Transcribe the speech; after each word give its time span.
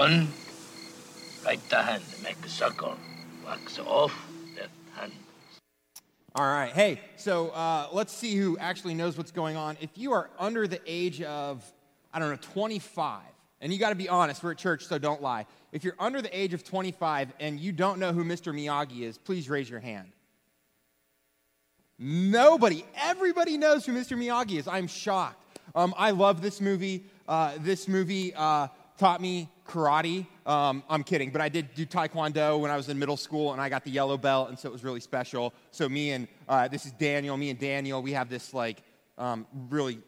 On, 0.00 0.26
right 1.44 1.60
hand, 1.70 2.02
make 2.22 2.36
a 2.42 2.48
circle. 2.48 2.96
Wax 3.44 3.78
off, 3.80 4.14
left 4.56 4.70
hand. 4.96 5.12
All 6.34 6.46
right. 6.46 6.72
Hey, 6.72 7.02
so 7.16 7.50
uh, 7.50 7.86
let's 7.92 8.10
see 8.10 8.34
who 8.34 8.56
actually 8.56 8.94
knows 8.94 9.18
what's 9.18 9.30
going 9.30 9.58
on. 9.58 9.76
If 9.78 9.90
you 9.96 10.14
are 10.14 10.30
under 10.38 10.66
the 10.66 10.80
age 10.86 11.20
of, 11.20 11.62
I 12.14 12.18
don't 12.18 12.30
know, 12.30 12.38
25, 12.40 13.20
and 13.60 13.70
you 13.70 13.78
got 13.78 13.90
to 13.90 13.94
be 13.94 14.08
honest, 14.08 14.42
we're 14.42 14.52
at 14.52 14.56
church, 14.56 14.86
so 14.86 14.96
don't 14.96 15.20
lie. 15.20 15.44
If 15.70 15.84
you're 15.84 15.96
under 15.98 16.22
the 16.22 16.34
age 16.34 16.54
of 16.54 16.64
25 16.64 17.34
and 17.38 17.60
you 17.60 17.70
don't 17.70 17.98
know 17.98 18.14
who 18.14 18.24
Mr. 18.24 18.54
Miyagi 18.54 19.02
is, 19.02 19.18
please 19.18 19.50
raise 19.50 19.68
your 19.68 19.80
hand. 19.80 20.08
Nobody, 21.98 22.86
everybody 22.96 23.58
knows 23.58 23.84
who 23.84 23.92
Mr. 23.92 24.16
Miyagi 24.16 24.58
is. 24.58 24.66
I'm 24.66 24.86
shocked. 24.86 25.60
Um, 25.74 25.92
I 25.94 26.12
love 26.12 26.40
this 26.40 26.58
movie. 26.58 27.04
Uh, 27.28 27.52
this 27.58 27.86
movie 27.86 28.32
uh, 28.34 28.68
taught 28.96 29.20
me 29.20 29.50
karate. 29.70 30.26
Um, 30.46 30.82
I'm 30.88 31.04
kidding, 31.04 31.30
but 31.30 31.40
I 31.40 31.48
did 31.48 31.74
do 31.74 31.86
taekwondo 31.86 32.58
when 32.58 32.70
I 32.70 32.76
was 32.76 32.88
in 32.88 32.98
middle 32.98 33.16
school, 33.16 33.52
and 33.52 33.60
I 33.60 33.68
got 33.68 33.84
the 33.84 33.90
yellow 33.90 34.18
belt, 34.18 34.48
and 34.48 34.58
so 34.58 34.68
it 34.68 34.72
was 34.72 34.82
really 34.82 35.00
special. 35.00 35.54
So 35.70 35.88
me 35.88 36.10
and 36.10 36.26
uh, 36.48 36.68
this 36.68 36.86
is 36.86 36.92
Daniel. 36.92 37.36
Me 37.36 37.50
and 37.50 37.58
Daniel, 37.58 38.02
we 38.02 38.12
have 38.12 38.28
this 38.28 38.52
like 38.52 38.82
um, 39.16 39.46
really 39.68 39.98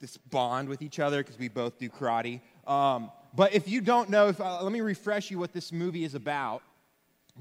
this 0.00 0.16
bond 0.16 0.68
with 0.68 0.82
each 0.82 0.98
other 1.00 1.22
because 1.22 1.38
we 1.38 1.48
both 1.48 1.78
do 1.78 1.88
karate. 1.88 2.40
Um, 2.66 3.10
but 3.34 3.54
if 3.54 3.66
you 3.68 3.80
don't 3.80 4.10
know, 4.10 4.28
if, 4.28 4.40
uh, 4.40 4.62
let 4.62 4.72
me 4.72 4.80
refresh 4.80 5.30
you 5.30 5.38
what 5.38 5.52
this 5.52 5.72
movie 5.72 6.04
is 6.04 6.14
about. 6.14 6.62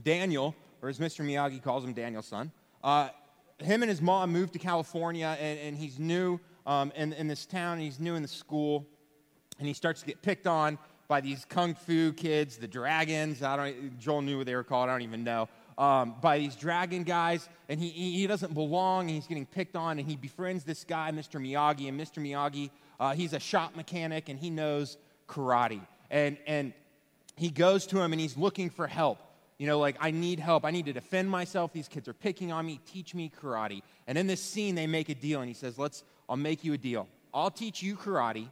Daniel, 0.03 0.55
or 0.81 0.89
as 0.89 0.99
Mr. 0.99 1.25
Miyagi 1.25 1.61
calls 1.61 1.83
him, 1.83 1.93
Daniel-san. 1.93 2.51
Uh, 2.83 3.09
him 3.59 3.81
and 3.81 3.89
his 3.89 4.01
mom 4.01 4.31
moved 4.31 4.53
to 4.53 4.59
California, 4.59 5.35
and, 5.39 5.59
and 5.59 5.77
he's 5.77 5.97
new 5.99 6.39
um, 6.65 6.91
in, 6.95 7.13
in 7.13 7.27
this 7.27 7.45
town, 7.45 7.73
and 7.73 7.81
he's 7.81 7.99
new 7.99 8.15
in 8.15 8.21
the 8.21 8.27
school, 8.27 8.85
and 9.59 9.67
he 9.67 9.73
starts 9.73 10.01
to 10.01 10.07
get 10.07 10.21
picked 10.21 10.45
on 10.45 10.77
by 11.07 11.21
these 11.21 11.45
kung 11.45 11.73
fu 11.73 12.11
kids, 12.13 12.57
the 12.57 12.67
dragons. 12.67 13.41
I 13.41 13.55
don't. 13.55 13.99
Joel 13.99 14.21
knew 14.21 14.37
what 14.37 14.45
they 14.45 14.55
were 14.55 14.63
called. 14.63 14.89
I 14.89 14.93
don't 14.93 15.03
even 15.03 15.23
know. 15.23 15.47
Um, 15.77 16.15
by 16.21 16.39
these 16.39 16.55
dragon 16.55 17.03
guys, 17.03 17.47
and 17.69 17.79
he, 17.79 17.89
he 17.89 18.25
doesn't 18.25 18.55
belong, 18.55 19.05
and 19.05 19.11
he's 19.11 19.27
getting 19.27 19.45
picked 19.45 19.75
on, 19.75 19.99
and 19.99 20.09
he 20.09 20.15
befriends 20.15 20.63
this 20.63 20.83
guy, 20.83 21.11
Mr. 21.11 21.39
Miyagi, 21.39 21.87
and 21.87 21.99
Mr. 21.99 22.17
Miyagi, 22.17 22.71
uh, 22.99 23.13
he's 23.13 23.33
a 23.33 23.39
shop 23.39 23.75
mechanic, 23.75 24.27
and 24.27 24.39
he 24.39 24.49
knows 24.49 24.97
karate, 25.27 25.81
and 26.09 26.37
and 26.47 26.73
he 27.35 27.51
goes 27.51 27.85
to 27.87 27.99
him, 27.99 28.11
and 28.11 28.19
he's 28.19 28.35
looking 28.35 28.69
for 28.69 28.87
help. 28.87 29.19
You 29.59 29.65
know, 29.67 29.79
like, 29.79 29.97
I 29.99 30.11
need 30.11 30.39
help. 30.39 30.65
I 30.65 30.71
need 30.71 30.85
to 30.85 30.93
defend 30.93 31.29
myself. 31.29 31.73
These 31.73 31.87
kids 31.87 32.07
are 32.07 32.13
picking 32.13 32.51
on 32.51 32.65
me. 32.65 32.79
Teach 32.91 33.15
me 33.15 33.31
karate. 33.41 33.81
And 34.05 34.17
in 34.17 34.27
this 34.27 34.41
scene, 34.41 34.75
they 34.75 34.85
make 34.85 35.09
a 35.09 35.15
deal, 35.15 35.39
and 35.41 35.47
he 35.47 35.53
says, 35.53 35.77
Let's, 35.77 36.03
I'll 36.29 36.37
make 36.37 36.63
you 36.63 36.73
a 36.73 36.77
deal. 36.77 37.07
I'll 37.33 37.51
teach 37.51 37.81
you 37.81 37.95
karate 37.95 38.49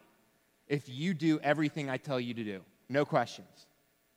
if 0.67 0.89
you 0.89 1.13
do 1.13 1.39
everything 1.41 1.89
I 1.89 1.97
tell 1.97 2.19
you 2.19 2.33
to 2.33 2.43
do. 2.43 2.61
No 2.89 3.05
questions. 3.05 3.67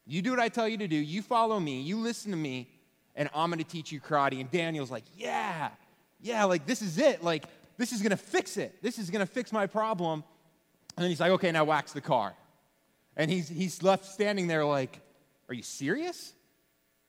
You 0.07 0.23
do 0.23 0.31
what 0.31 0.41
I 0.41 0.49
tell 0.49 0.69
you 0.69 0.79
to 0.79 0.89
do. 0.89 0.97
You 0.97 1.23
follow 1.23 1.61
me. 1.61 1.83
You 1.83 1.99
listen 1.99 2.31
to 2.31 2.37
me, 2.37 2.71
and 3.15 3.29
I'm 3.35 3.51
to 3.59 3.65
teach 3.65 3.93
you 3.93 4.01
karate. 4.01 4.41
And 4.41 4.51
Daniel's 4.51 4.91
like, 4.91 5.05
Yeah, 5.15 5.71
yeah, 6.21 6.45
like, 6.45 6.67
this 6.67 6.83
is 6.83 6.99
it. 6.99 7.23
Like, 7.23 7.45
this 7.77 7.93
is 7.93 8.01
to 8.11 8.17
fix 8.17 8.57
it. 8.57 8.83
This 8.83 8.99
is 8.99 9.11
to 9.21 9.27
fix 9.27 9.53
my 9.53 9.67
problem. 9.67 10.25
And 10.97 11.05
then 11.05 11.11
he's 11.11 11.21
like, 11.21 11.33
Okay, 11.33 11.53
now 11.53 11.65
wax 11.65 11.93
the 11.93 12.01
car. 12.01 12.35
And 13.17 13.31
he's, 13.31 13.49
he's 13.49 13.83
left 13.83 14.07
standing 14.07 14.47
there 14.47 14.65
like, 14.65 15.01
Are 15.49 15.55
you 15.55 15.63
serious? 15.63 16.33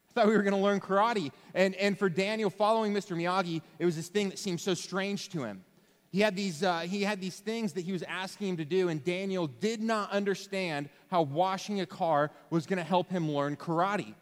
I 0.10 0.14
thought 0.14 0.28
we 0.28 0.36
were 0.36 0.44
going 0.44 0.56
to 0.56 0.60
learn 0.60 0.80
karate. 0.80 1.32
And, 1.54 1.76
and 1.76 1.98
for 1.98 2.10
Daniel, 2.10 2.50
following 2.50 2.94
Mr. 2.94 3.16
Miyagi, 3.16 3.62
it 3.78 3.86
was 3.86 3.96
this 3.96 4.08
thing 4.08 4.30
that 4.30 4.40
seemed 4.40 4.60
so 4.60 4.74
strange 4.74 5.30
to 5.30 5.44
him. 5.44 5.64
He 6.12 6.22
had, 6.22 6.36
these, 6.36 6.64
uh, 6.64 6.80
he 6.80 7.04
had 7.04 7.22
these 7.22 7.40
things 7.40 7.74
that 7.74 7.82
he 7.82 7.92
was 7.92 8.02
asking 8.04 8.50
him 8.50 8.58
to 8.58 8.66
do, 8.66 8.90
and 8.90 9.04
Daniel 9.04 9.46
did 9.46 9.82
not 9.82 10.12
understand 10.12 10.90
how 11.12 11.22
washing 11.22 11.82
a 11.82 11.86
car 11.86 12.32
was 12.50 12.66
going 12.66 12.78
to 12.78 12.84
help 12.84 13.12
him 13.12 13.32
learn 13.32 13.56
karate. 13.56 14.16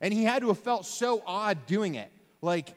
And 0.00 0.14
he 0.14 0.22
had 0.22 0.42
to 0.42 0.48
have 0.48 0.58
felt 0.58 0.86
so 0.86 1.22
odd 1.26 1.66
doing 1.66 1.96
it. 1.96 2.12
Like, 2.42 2.74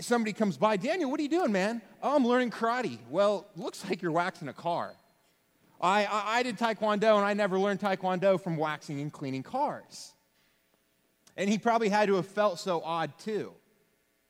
somebody 0.00 0.32
comes 0.32 0.56
by, 0.56 0.76
Daniel, 0.76 1.10
what 1.10 1.20
are 1.20 1.22
you 1.22 1.28
doing, 1.28 1.52
man? 1.52 1.82
Oh, 2.02 2.16
I'm 2.16 2.26
learning 2.26 2.50
karate. 2.50 2.98
Well, 3.08 3.46
looks 3.56 3.84
like 3.88 4.02
you're 4.02 4.12
waxing 4.12 4.48
a 4.48 4.52
car. 4.52 4.94
I, 5.80 6.04
I, 6.04 6.38
I 6.38 6.42
did 6.42 6.58
taekwondo, 6.58 7.16
and 7.16 7.24
I 7.24 7.34
never 7.34 7.58
learned 7.58 7.80
taekwondo 7.80 8.40
from 8.40 8.56
waxing 8.56 9.00
and 9.00 9.12
cleaning 9.12 9.44
cars. 9.44 10.12
And 11.36 11.48
he 11.48 11.58
probably 11.58 11.88
had 11.88 12.08
to 12.08 12.16
have 12.16 12.26
felt 12.26 12.58
so 12.58 12.82
odd 12.82 13.12
too. 13.18 13.52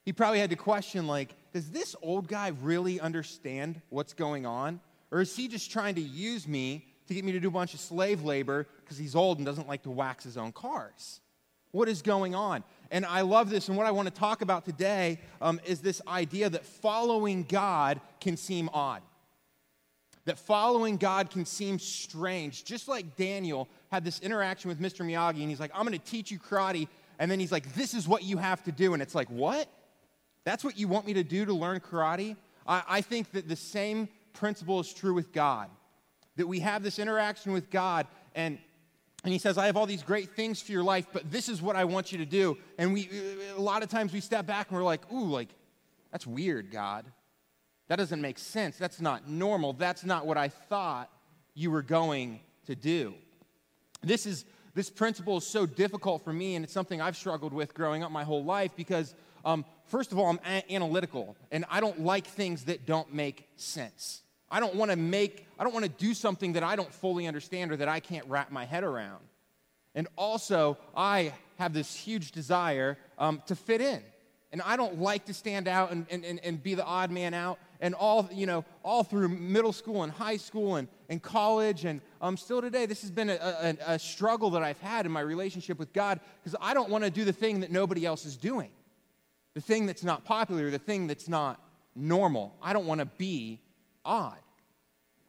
He 0.04 0.12
probably 0.12 0.38
had 0.38 0.50
to 0.50 0.56
question, 0.56 1.06
like, 1.06 1.34
does 1.52 1.70
this 1.70 1.96
old 2.02 2.28
guy 2.28 2.48
really 2.60 3.00
understand 3.00 3.80
what's 3.88 4.12
going 4.12 4.46
on? 4.46 4.80
Or 5.10 5.20
is 5.20 5.34
he 5.34 5.48
just 5.48 5.70
trying 5.70 5.96
to 5.96 6.00
use 6.00 6.46
me 6.46 6.86
to 7.08 7.14
get 7.14 7.24
me 7.24 7.32
to 7.32 7.40
do 7.40 7.48
a 7.48 7.50
bunch 7.50 7.74
of 7.74 7.80
slave 7.80 8.22
labor 8.22 8.66
because 8.82 8.96
he's 8.96 9.16
old 9.16 9.38
and 9.38 9.46
doesn't 9.46 9.68
like 9.68 9.82
to 9.82 9.90
wax 9.90 10.24
his 10.24 10.36
own 10.36 10.52
cars? 10.52 11.20
What 11.72 11.88
is 11.88 12.02
going 12.02 12.34
on? 12.34 12.64
And 12.90 13.04
I 13.04 13.20
love 13.20 13.50
this. 13.50 13.68
And 13.68 13.76
what 13.76 13.86
I 13.86 13.92
want 13.92 14.06
to 14.06 14.14
talk 14.14 14.42
about 14.42 14.64
today 14.64 15.20
um, 15.40 15.60
is 15.64 15.80
this 15.80 16.02
idea 16.06 16.50
that 16.50 16.64
following 16.64 17.44
God 17.44 18.00
can 18.20 18.36
seem 18.36 18.68
odd. 18.72 19.02
That 20.24 20.38
following 20.38 20.96
God 20.96 21.30
can 21.30 21.44
seem 21.44 21.78
strange. 21.78 22.64
Just 22.64 22.88
like 22.88 23.16
Daniel 23.16 23.68
had 23.90 24.04
this 24.04 24.20
interaction 24.20 24.68
with 24.68 24.80
Mr. 24.80 25.04
Miyagi, 25.04 25.40
and 25.40 25.48
he's 25.48 25.60
like, 25.60 25.70
I'm 25.74 25.86
going 25.86 25.98
to 25.98 26.04
teach 26.04 26.30
you 26.30 26.38
karate. 26.38 26.88
And 27.18 27.30
then 27.30 27.40
he's 27.40 27.52
like, 27.52 27.74
This 27.74 27.94
is 27.94 28.06
what 28.06 28.22
you 28.22 28.36
have 28.36 28.62
to 28.64 28.72
do. 28.72 28.92
And 28.92 29.02
it's 29.02 29.14
like, 29.14 29.28
What? 29.28 29.68
That's 30.44 30.64
what 30.64 30.78
you 30.78 30.88
want 30.88 31.06
me 31.06 31.14
to 31.14 31.24
do 31.24 31.44
to 31.44 31.52
learn 31.52 31.80
karate? 31.80 32.36
I, 32.66 32.82
I 32.88 33.00
think 33.00 33.32
that 33.32 33.48
the 33.48 33.56
same 33.56 34.08
principle 34.32 34.80
is 34.80 34.92
true 34.92 35.14
with 35.14 35.32
God. 35.32 35.68
That 36.36 36.46
we 36.46 36.60
have 36.60 36.82
this 36.82 36.98
interaction 36.98 37.52
with 37.52 37.70
God, 37.70 38.06
and 38.34 38.58
and 39.22 39.32
he 39.32 39.38
says, 39.38 39.58
I 39.58 39.66
have 39.66 39.76
all 39.76 39.86
these 39.86 40.02
great 40.02 40.30
things 40.30 40.62
for 40.62 40.72
your 40.72 40.82
life, 40.82 41.06
but 41.12 41.30
this 41.30 41.50
is 41.50 41.60
what 41.60 41.76
I 41.76 41.84
want 41.84 42.10
you 42.10 42.18
to 42.18 42.24
do. 42.24 42.56
And 42.78 42.94
we, 42.94 43.10
a 43.54 43.60
lot 43.60 43.82
of 43.82 43.90
times 43.90 44.14
we 44.14 44.20
step 44.20 44.46
back 44.46 44.68
and 44.70 44.78
we're 44.78 44.84
like, 44.84 45.02
ooh, 45.12 45.26
like, 45.26 45.48
that's 46.10 46.26
weird, 46.26 46.70
God. 46.70 47.04
That 47.88 47.96
doesn't 47.96 48.20
make 48.22 48.38
sense. 48.38 48.78
That's 48.78 49.00
not 49.00 49.28
normal. 49.28 49.74
That's 49.74 50.04
not 50.04 50.24
what 50.24 50.38
I 50.38 50.48
thought 50.48 51.10
you 51.54 51.70
were 51.70 51.82
going 51.82 52.40
to 52.66 52.74
do. 52.74 53.14
This 54.02 54.24
is 54.24 54.46
this 54.74 54.88
principle 54.88 55.36
is 55.38 55.46
so 55.46 55.66
difficult 55.66 56.22
for 56.22 56.32
me, 56.32 56.54
and 56.54 56.64
it's 56.64 56.72
something 56.72 57.00
I've 57.02 57.16
struggled 57.16 57.52
with 57.52 57.74
growing 57.74 58.04
up 58.04 58.12
my 58.12 58.22
whole 58.22 58.44
life 58.44 58.70
because, 58.76 59.14
um, 59.44 59.64
first 59.90 60.12
of 60.12 60.18
all, 60.18 60.26
I'm 60.26 60.40
a- 60.46 60.72
analytical, 60.72 61.36
and 61.50 61.64
I 61.68 61.80
don't 61.80 62.00
like 62.00 62.26
things 62.26 62.64
that 62.64 62.86
don't 62.86 63.12
make 63.12 63.48
sense. 63.56 64.22
I 64.50 64.60
don't 64.60 64.74
want 64.74 64.90
to 64.90 64.96
make, 64.96 65.46
I 65.58 65.64
don't 65.64 65.72
want 65.72 65.84
to 65.84 65.90
do 65.90 66.14
something 66.14 66.54
that 66.54 66.62
I 66.62 66.76
don't 66.76 66.92
fully 66.92 67.26
understand 67.26 67.72
or 67.72 67.76
that 67.76 67.88
I 67.88 68.00
can't 68.00 68.26
wrap 68.26 68.50
my 68.50 68.64
head 68.64 68.84
around. 68.84 69.20
And 69.94 70.08
also, 70.16 70.78
I 70.96 71.32
have 71.58 71.72
this 71.72 71.94
huge 71.94 72.32
desire 72.32 72.96
um, 73.18 73.42
to 73.46 73.54
fit 73.54 73.80
in. 73.80 74.02
And 74.52 74.60
I 74.62 74.76
don't 74.76 75.00
like 75.00 75.26
to 75.26 75.34
stand 75.34 75.68
out 75.68 75.92
and, 75.92 76.06
and, 76.10 76.24
and, 76.24 76.60
be 76.60 76.74
the 76.74 76.84
odd 76.84 77.12
man 77.12 77.34
out. 77.34 77.60
And 77.80 77.94
all, 77.94 78.28
you 78.32 78.46
know, 78.46 78.64
all 78.82 79.04
through 79.04 79.28
middle 79.28 79.72
school 79.72 80.02
and 80.02 80.12
high 80.12 80.38
school 80.38 80.74
and, 80.76 80.88
and 81.08 81.22
college 81.22 81.84
and 81.84 82.00
um, 82.20 82.36
still 82.36 82.60
today, 82.60 82.86
this 82.86 83.02
has 83.02 83.12
been 83.12 83.30
a, 83.30 83.76
a, 83.86 83.92
a 83.94 83.98
struggle 83.98 84.50
that 84.50 84.62
I've 84.62 84.80
had 84.80 85.06
in 85.06 85.12
my 85.12 85.20
relationship 85.20 85.78
with 85.78 85.92
God 85.92 86.18
because 86.42 86.56
I 86.60 86.74
don't 86.74 86.90
want 86.90 87.04
to 87.04 87.10
do 87.10 87.24
the 87.24 87.32
thing 87.32 87.60
that 87.60 87.70
nobody 87.70 88.04
else 88.04 88.26
is 88.26 88.36
doing. 88.36 88.70
The 89.54 89.60
thing 89.60 89.86
that's 89.86 90.04
not 90.04 90.24
popular, 90.24 90.70
the 90.70 90.78
thing 90.78 91.06
that's 91.06 91.28
not 91.28 91.60
normal. 91.94 92.54
I 92.62 92.72
don't 92.72 92.86
want 92.86 93.00
to 93.00 93.06
be 93.06 93.60
odd. 94.04 94.38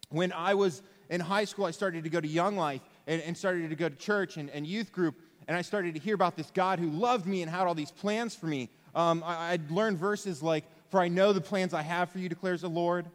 When 0.10 0.32
I 0.32 0.54
was 0.54 0.82
in 1.10 1.22
high 1.22 1.46
school, 1.46 1.66
I 1.66 1.72
started 1.72 2.04
to 2.04 2.10
go 2.10 2.20
to 2.20 2.28
Young 2.28 2.56
Life 2.56 2.82
and, 3.08 3.22
and 3.22 3.38
started 3.38 3.70
to 3.70 3.76
go 3.76 3.90
to 3.90 3.96
church 3.96 4.38
and, 4.38 4.50
and, 4.50 4.68
youth 4.68 4.92
group, 4.92 5.16
and 5.48 5.58
I 5.58 5.62
started 5.62 5.96
to 5.96 6.00
hear 6.00 6.16
about 6.16 6.36
this 6.36 6.52
God 6.52 6.80
who 6.80 6.90
loved 6.90 7.26
me 7.26 7.42
and 7.42 7.50
had 7.50 7.68
all 7.68 7.76
these 7.76 7.92
plans 7.92 8.36
for 8.36 8.46
me. 8.46 8.70
Um, 8.94 9.24
I, 9.26 9.54
I'd 9.54 9.72
learned 9.72 9.98
verses 9.98 10.44
like, 10.44 10.66
For 10.90 11.00
I 11.00 11.08
know 11.08 11.34
the 11.34 11.42
plans 11.42 11.74
I 11.74 11.82
have 11.82 12.10
for 12.10 12.20
you, 12.20 12.30
declares 12.30 12.62
the 12.62 12.70
Lord. 12.70 13.08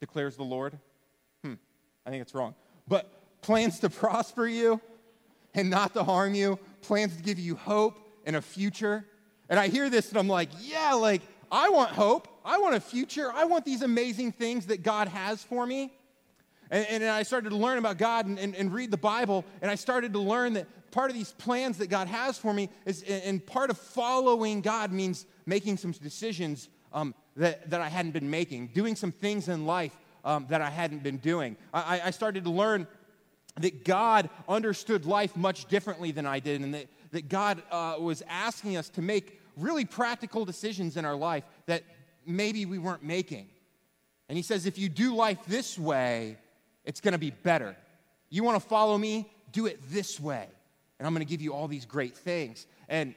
Declares 0.00 0.36
the 0.36 0.44
Lord. 0.44 0.78
Hmm, 1.42 1.54
I 2.04 2.10
think 2.10 2.22
it's 2.22 2.34
wrong. 2.34 2.54
But 2.86 3.10
plans 3.40 3.80
to 3.80 3.90
prosper 3.90 4.46
you 4.46 4.80
and 5.54 5.70
not 5.70 5.94
to 5.94 6.04
harm 6.04 6.34
you, 6.34 6.58
plans 6.82 7.16
to 7.16 7.22
give 7.22 7.38
you 7.38 7.56
hope 7.56 7.98
and 8.24 8.36
a 8.36 8.42
future. 8.42 9.04
And 9.48 9.58
I 9.58 9.68
hear 9.68 9.88
this 9.88 10.08
and 10.10 10.18
I'm 10.18 10.28
like, 10.28 10.50
yeah, 10.60 10.92
like, 10.94 11.22
I 11.50 11.70
want 11.70 11.90
hope. 11.90 12.28
I 12.44 12.58
want 12.58 12.74
a 12.74 12.80
future. 12.80 13.32
I 13.32 13.44
want 13.44 13.64
these 13.64 13.82
amazing 13.82 14.32
things 14.32 14.66
that 14.66 14.82
God 14.82 15.08
has 15.08 15.42
for 15.42 15.66
me. 15.66 15.92
And, 16.70 16.86
and 16.88 17.04
I 17.04 17.22
started 17.22 17.50
to 17.50 17.56
learn 17.56 17.78
about 17.78 17.98
God 17.98 18.26
and, 18.26 18.38
and, 18.38 18.54
and, 18.54 18.72
read 18.72 18.90
the 18.90 18.98
Bible, 18.98 19.44
and 19.62 19.70
I 19.70 19.74
started 19.74 20.12
to 20.12 20.18
learn 20.18 20.52
that 20.54 20.66
part 20.90 21.10
of 21.10 21.16
these 21.16 21.32
plans 21.32 21.78
that 21.78 21.88
God 21.88 22.08
has 22.08 22.36
for 22.36 22.52
me 22.52 22.68
is, 22.84 23.02
and 23.02 23.44
part 23.44 23.70
of 23.70 23.78
following 23.78 24.60
God 24.60 24.92
means 24.92 25.24
making 25.46 25.78
some 25.78 25.92
decisions 25.92 26.68
um, 26.92 27.14
that, 27.36 27.70
that 27.70 27.80
I 27.80 27.88
hadn't 27.88 28.12
been 28.12 28.30
making, 28.30 28.68
doing 28.68 28.96
some 28.96 29.12
things 29.12 29.48
in 29.48 29.66
life 29.66 29.96
um, 30.24 30.46
that 30.50 30.60
I 30.60 30.70
hadn't 30.70 31.02
been 31.02 31.18
doing. 31.18 31.56
I, 31.72 32.02
I 32.04 32.10
started 32.10 32.44
to 32.44 32.50
learn 32.50 32.86
that 33.60 33.84
God 33.84 34.28
understood 34.48 35.06
life 35.06 35.36
much 35.36 35.66
differently 35.66 36.10
than 36.10 36.26
I 36.26 36.38
did, 36.38 36.60
and 36.60 36.74
that, 36.74 36.86
that 37.10 37.28
God 37.28 37.62
uh, 37.70 37.96
was 37.98 38.22
asking 38.28 38.76
us 38.76 38.88
to 38.90 39.02
make 39.02 39.40
really 39.56 39.84
practical 39.84 40.44
decisions 40.44 40.96
in 40.96 41.04
our 41.04 41.16
life 41.16 41.44
that 41.66 41.82
maybe 42.26 42.66
we 42.66 42.78
weren't 42.78 43.02
making. 43.02 43.48
And 44.28 44.36
He 44.36 44.42
says, 44.42 44.66
if 44.66 44.78
you 44.78 44.88
do 44.88 45.14
life 45.14 45.38
this 45.46 45.78
way, 45.78 46.36
it's 46.84 47.00
going 47.00 47.12
to 47.12 47.18
be 47.18 47.30
better. 47.30 47.76
You 48.30 48.44
want 48.44 48.62
to 48.62 48.68
follow 48.68 48.96
me? 48.98 49.30
do 49.52 49.66
it 49.66 49.80
this 49.90 50.20
way. 50.20 50.46
And 50.98 51.06
I'm 51.06 51.14
going 51.14 51.24
to 51.24 51.30
give 51.30 51.40
you 51.40 51.52
all 51.54 51.68
these 51.68 51.84
great 51.84 52.16
things. 52.16 52.66
And 52.88 53.14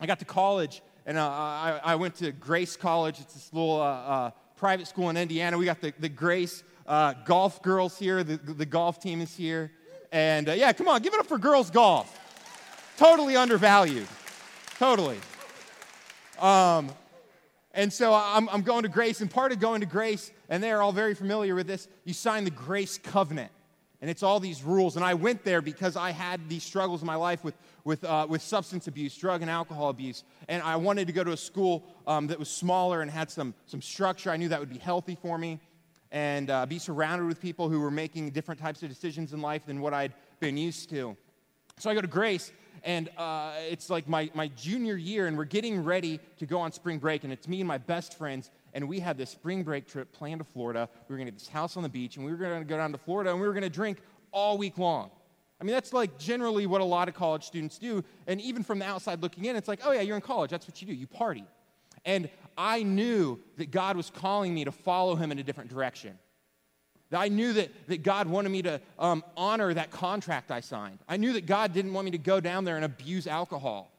I 0.00 0.06
got 0.06 0.18
to 0.18 0.24
college, 0.24 0.82
and 1.06 1.16
uh, 1.16 1.26
I, 1.26 1.80
I, 1.82 1.94
went 1.94 2.16
to 2.16 2.32
Grace 2.32 2.76
College. 2.76 3.20
It's 3.20 3.32
this 3.32 3.52
little 3.52 3.80
uh, 3.80 3.84
uh, 3.84 4.30
private 4.56 4.86
school 4.86 5.08
in 5.08 5.16
Indiana. 5.16 5.56
We 5.56 5.64
got 5.64 5.80
the, 5.80 5.94
the 5.98 6.08
Grace 6.08 6.62
uh, 6.86 7.14
golf 7.24 7.62
girls 7.62 7.98
here, 7.98 8.22
the, 8.22 8.36
the 8.36 8.66
golf 8.66 9.00
team 9.00 9.20
is 9.20 9.34
here. 9.34 9.72
And 10.12 10.48
uh, 10.48 10.52
yeah, 10.52 10.72
come 10.72 10.88
on, 10.88 11.00
give 11.00 11.14
it 11.14 11.20
up 11.20 11.26
for 11.26 11.38
girls 11.38 11.70
golf. 11.70 12.18
Totally 12.96 13.36
undervalued. 13.36 14.08
Totally. 14.78 15.18
Um, 16.38 16.90
and 17.72 17.92
so 17.92 18.14
I'm, 18.14 18.48
I'm 18.48 18.62
going 18.62 18.84
to 18.84 18.88
Grace, 18.88 19.20
and 19.20 19.30
part 19.30 19.52
of 19.52 19.60
going 19.60 19.80
to 19.80 19.86
Grace, 19.86 20.32
and 20.48 20.62
they're 20.62 20.80
all 20.80 20.92
very 20.92 21.14
familiar 21.14 21.54
with 21.54 21.66
this, 21.66 21.88
you 22.04 22.14
sign 22.14 22.44
the 22.44 22.50
Grace 22.50 22.98
Covenant. 22.98 23.50
And 24.00 24.10
it's 24.10 24.22
all 24.22 24.40
these 24.40 24.62
rules. 24.62 24.96
And 24.96 25.04
I 25.04 25.14
went 25.14 25.42
there 25.42 25.62
because 25.62 25.96
I 25.96 26.10
had 26.10 26.48
these 26.48 26.62
struggles 26.62 27.00
in 27.00 27.06
my 27.06 27.16
life 27.16 27.42
with, 27.42 27.54
with, 27.84 28.04
uh, 28.04 28.26
with 28.28 28.42
substance 28.42 28.88
abuse, 28.88 29.16
drug 29.16 29.40
and 29.40 29.50
alcohol 29.50 29.88
abuse. 29.88 30.22
And 30.48 30.62
I 30.62 30.76
wanted 30.76 31.06
to 31.06 31.14
go 31.14 31.24
to 31.24 31.32
a 31.32 31.36
school 31.36 31.82
um, 32.06 32.26
that 32.26 32.38
was 32.38 32.50
smaller 32.50 33.00
and 33.00 33.10
had 33.10 33.30
some, 33.30 33.54
some 33.64 33.80
structure. 33.80 34.30
I 34.30 34.36
knew 34.36 34.48
that 34.48 34.60
would 34.60 34.70
be 34.70 34.78
healthy 34.78 35.16
for 35.20 35.38
me 35.38 35.60
and 36.12 36.50
uh, 36.50 36.66
be 36.66 36.78
surrounded 36.78 37.26
with 37.26 37.40
people 37.40 37.68
who 37.68 37.80
were 37.80 37.90
making 37.90 38.30
different 38.30 38.60
types 38.60 38.82
of 38.82 38.88
decisions 38.88 39.32
in 39.32 39.40
life 39.40 39.66
than 39.66 39.80
what 39.80 39.94
I'd 39.94 40.12
been 40.40 40.56
used 40.56 40.90
to. 40.90 41.16
So 41.78 41.90
I 41.90 41.94
go 41.94 42.00
to 42.00 42.06
Grace, 42.06 42.52
and 42.86 43.10
uh, 43.18 43.52
it's 43.68 43.90
like 43.90 44.08
my, 44.08 44.30
my 44.32 44.46
junior 44.48 44.96
year, 44.96 45.26
and 45.26 45.36
we're 45.36 45.44
getting 45.44 45.82
ready 45.82 46.20
to 46.38 46.46
go 46.46 46.60
on 46.60 46.70
spring 46.70 46.98
break, 46.98 47.24
and 47.24 47.32
it's 47.32 47.48
me 47.48 47.60
and 47.60 47.66
my 47.66 47.78
best 47.78 48.16
friends, 48.16 48.50
and 48.74 48.88
we 48.88 49.00
had 49.00 49.18
this 49.18 49.28
spring 49.28 49.64
break 49.64 49.88
trip 49.88 50.12
planned 50.12 50.38
to 50.38 50.44
Florida. 50.44 50.88
We 51.08 51.14
were 51.14 51.18
to 51.18 51.24
get 51.24 51.36
this 51.36 51.48
house 51.48 51.76
on 51.76 51.82
the 51.82 51.88
beach, 51.88 52.16
and 52.16 52.24
we 52.24 52.32
were 52.32 52.58
to 52.58 52.64
go 52.64 52.76
down 52.76 52.92
to 52.92 52.98
Florida, 52.98 53.32
and 53.32 53.40
we 53.40 53.48
were 53.48 53.60
to 53.60 53.68
drink 53.68 53.98
all 54.30 54.56
week 54.56 54.78
long. 54.78 55.10
I 55.60 55.64
mean, 55.64 55.74
that's 55.74 55.92
like 55.92 56.16
generally 56.16 56.66
what 56.66 56.80
a 56.80 56.84
lot 56.84 57.08
of 57.08 57.14
college 57.14 57.44
students 57.44 57.76
do. 57.76 58.04
And 58.28 58.40
even 58.40 58.62
from 58.62 58.78
the 58.78 58.84
outside 58.84 59.20
looking 59.20 59.46
in, 59.46 59.56
it's 59.56 59.68
like, 59.68 59.80
oh, 59.82 59.90
yeah, 59.90 60.02
you're 60.02 60.16
in 60.16 60.22
college. 60.22 60.50
That's 60.50 60.68
what 60.68 60.80
you 60.80 60.86
do. 60.86 60.94
You 60.94 61.06
party. 61.06 61.44
And 62.04 62.28
I 62.56 62.84
knew 62.84 63.40
that 63.56 63.70
God 63.70 63.96
was 63.96 64.10
calling 64.10 64.54
me 64.54 64.64
to 64.64 64.72
follow 64.72 65.16
him 65.16 65.32
in 65.32 65.38
a 65.38 65.42
different 65.42 65.70
direction. 65.70 66.18
I 67.12 67.28
knew 67.28 67.52
that, 67.52 67.70
that 67.88 68.02
God 68.02 68.26
wanted 68.26 68.48
me 68.48 68.62
to 68.62 68.80
um, 68.98 69.22
honor 69.36 69.72
that 69.72 69.90
contract 69.90 70.50
I 70.50 70.60
signed. 70.60 70.98
I 71.08 71.16
knew 71.16 71.34
that 71.34 71.46
God 71.46 71.72
didn't 71.72 71.92
want 71.92 72.04
me 72.04 72.10
to 72.12 72.18
go 72.18 72.40
down 72.40 72.64
there 72.64 72.76
and 72.76 72.84
abuse 72.84 73.26
alcohol. 73.26 73.92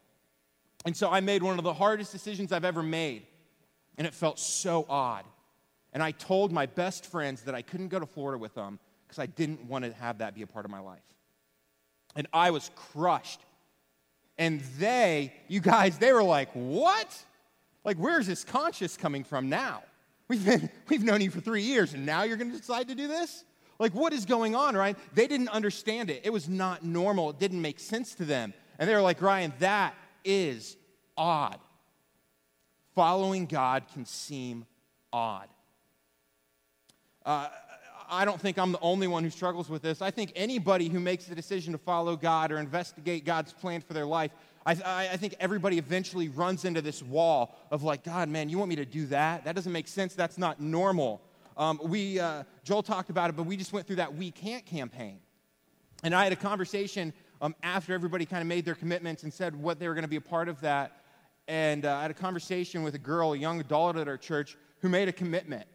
And 0.85 0.95
so 0.95 1.09
I 1.09 1.21
made 1.21 1.41
one 1.41 1.57
of 1.57 1.63
the 1.63 1.73
hardest 1.73 2.11
decisions 2.11 2.51
I've 2.51 2.65
ever 2.65 2.83
made. 2.83 3.25
And 3.97 4.05
it 4.05 4.13
felt 4.13 4.39
so 4.39 4.85
odd. 4.89 5.25
And 5.93 6.03
I 6.03 6.11
told 6.11 6.51
my 6.51 6.65
best 6.65 7.05
friends 7.05 7.41
that 7.43 7.55
I 7.55 7.61
couldn't 7.61 7.87
go 7.87 7.99
to 7.99 8.05
Florida 8.05 8.37
with 8.37 8.53
them 8.53 8.77
because 9.07 9.19
I 9.19 9.25
didn't 9.25 9.65
want 9.65 9.85
to 9.85 9.93
have 9.93 10.19
that 10.19 10.35
be 10.35 10.41
a 10.41 10.47
part 10.47 10.65
of 10.65 10.71
my 10.71 10.79
life. 10.79 10.99
And 12.15 12.27
I 12.33 12.51
was 12.51 12.69
crushed. 12.75 13.39
And 14.37 14.61
they, 14.77 15.33
you 15.47 15.61
guys, 15.61 15.97
they 15.97 16.11
were 16.11 16.23
like, 16.23 16.49
What? 16.53 17.23
Like, 17.83 17.97
where's 17.97 18.27
this 18.27 18.43
conscience 18.43 18.97
coming 18.97 19.23
from 19.23 19.47
now? 19.49 19.81
We've, 20.27 20.43
been, 20.43 20.69
we've 20.89 21.03
known 21.03 21.21
you 21.21 21.31
for 21.31 21.41
three 21.41 21.63
years, 21.63 21.93
and 21.93 22.05
now 22.05 22.23
you're 22.23 22.37
going 22.37 22.51
to 22.51 22.57
decide 22.57 22.87
to 22.89 22.95
do 22.95 23.07
this? 23.07 23.43
Like, 23.79 23.93
what 23.93 24.11
is 24.13 24.25
going 24.25 24.55
on, 24.55 24.75
right? 24.75 24.97
They 25.13 25.27
didn't 25.27 25.49
understand 25.49 26.09
it. 26.09 26.21
It 26.23 26.31
was 26.31 26.49
not 26.49 26.83
normal. 26.83 27.29
It 27.29 27.39
didn't 27.39 27.61
make 27.61 27.79
sense 27.79 28.15
to 28.15 28.25
them. 28.25 28.53
And 28.79 28.89
they 28.89 28.95
were 28.95 29.01
like, 29.01 29.21
Ryan, 29.21 29.53
that 29.59 29.93
is 30.25 30.75
odd. 31.15 31.59
Following 32.95 33.45
God 33.45 33.83
can 33.93 34.05
seem 34.05 34.65
odd. 35.13 35.47
Uh, 37.23 37.49
I 38.09 38.25
don't 38.25 38.39
think 38.39 38.57
I'm 38.57 38.71
the 38.71 38.79
only 38.79 39.07
one 39.07 39.23
who 39.23 39.29
struggles 39.29 39.69
with 39.69 39.81
this. 39.81 40.01
I 40.01 40.11
think 40.11 40.31
anybody 40.35 40.87
who 40.87 40.99
makes 40.99 41.25
the 41.25 41.35
decision 41.35 41.73
to 41.73 41.77
follow 41.77 42.15
God 42.15 42.51
or 42.51 42.57
investigate 42.57 43.25
God's 43.25 43.53
plan 43.53 43.81
for 43.81 43.93
their 43.93 44.05
life 44.05 44.31
I, 44.67 45.09
I, 45.13 45.17
think 45.17 45.35
everybody 45.39 45.77
eventually 45.77 46.27
runs 46.27 46.65
into 46.65 46.81
this 46.81 47.01
wall 47.01 47.55
of 47.71 47.83
like, 47.83 48.03
God, 48.03 48.27
man, 48.27 48.49
you 48.49 48.57
want 48.57 48.67
me 48.67 48.75
to 48.75 48.85
do 48.85 49.05
that? 49.07 49.45
That 49.45 49.55
doesn't 49.55 49.71
make 49.71 49.87
sense. 49.87 50.13
That's 50.13 50.37
not 50.37 50.59
normal. 50.59 51.21
Um, 51.55 51.79
we, 51.81 52.19
uh, 52.19 52.43
Joel 52.65 52.83
talked 52.83 53.09
about 53.09 53.29
it, 53.29 53.37
but 53.37 53.43
we 53.43 53.55
just 53.55 53.71
went 53.71 53.87
through 53.87 53.95
that 53.95 54.13
We 54.13 54.29
Can't 54.29 54.65
campaign. 54.65 55.19
And 56.03 56.13
I 56.13 56.25
had 56.25 56.33
a 56.33 56.37
conversation 56.37 57.13
um, 57.41 57.55
after 57.63 57.93
everybody 57.93 58.25
kind 58.25 58.41
of 58.41 58.47
made 58.47 58.65
their 58.65 58.75
commitments 58.75 59.23
and 59.23 59.33
said 59.33 59.55
what 59.55 59.79
they 59.79 59.87
were 59.87 59.93
going 59.93 60.03
to 60.03 60.09
be 60.09 60.17
a 60.17 60.21
part 60.21 60.49
of 60.49 60.59
that. 60.59 61.01
And 61.47 61.85
uh, 61.85 61.95
I 61.95 62.01
had 62.01 62.11
a 62.11 62.15
conversation 62.15 62.83
with 62.83 62.93
a 62.93 62.99
girl, 62.99 63.31
a 63.31 63.37
young 63.37 63.61
adult 63.61 63.95
at 63.95 64.09
our 64.09 64.17
church, 64.17 64.57
who 64.81 64.89
made 64.89 65.07
a 65.07 65.13
commitment. 65.13 65.65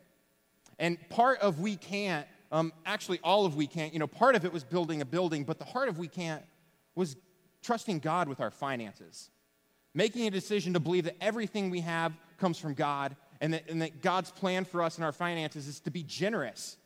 And 0.78 0.98
part 1.08 1.40
of 1.40 1.60
We 1.60 1.76
Can't, 1.76 2.26
um, 2.52 2.74
actually 2.84 3.20
all 3.24 3.46
of 3.46 3.56
We 3.56 3.66
Can't, 3.66 3.94
you 3.94 3.98
know, 3.98 4.06
part 4.06 4.34
of 4.34 4.44
it 4.44 4.52
was 4.52 4.64
building 4.64 5.00
a 5.00 5.06
building, 5.06 5.44
but 5.44 5.58
the 5.58 5.64
heart 5.64 5.88
of 5.88 5.98
We 5.98 6.08
Can't 6.08 6.44
was 6.94 7.16
trusting 7.62 8.00
God 8.00 8.28
with 8.28 8.40
our 8.40 8.50
finances, 8.50 9.30
making 9.94 10.26
a 10.26 10.30
decision 10.30 10.72
to 10.74 10.80
believe 10.80 11.04
that 11.04 11.16
everything 11.20 11.70
we 11.70 11.80
have 11.80 12.12
comes 12.38 12.58
from 12.58 12.74
God 12.74 13.16
and 13.40 13.54
that, 13.54 13.68
and 13.68 13.82
that 13.82 14.02
God's 14.02 14.30
plan 14.30 14.64
for 14.64 14.82
us 14.82 14.96
and 14.96 15.04
our 15.04 15.12
finances 15.12 15.66
is 15.68 15.80
to 15.80 15.90
be 15.90 16.02
generous 16.02 16.76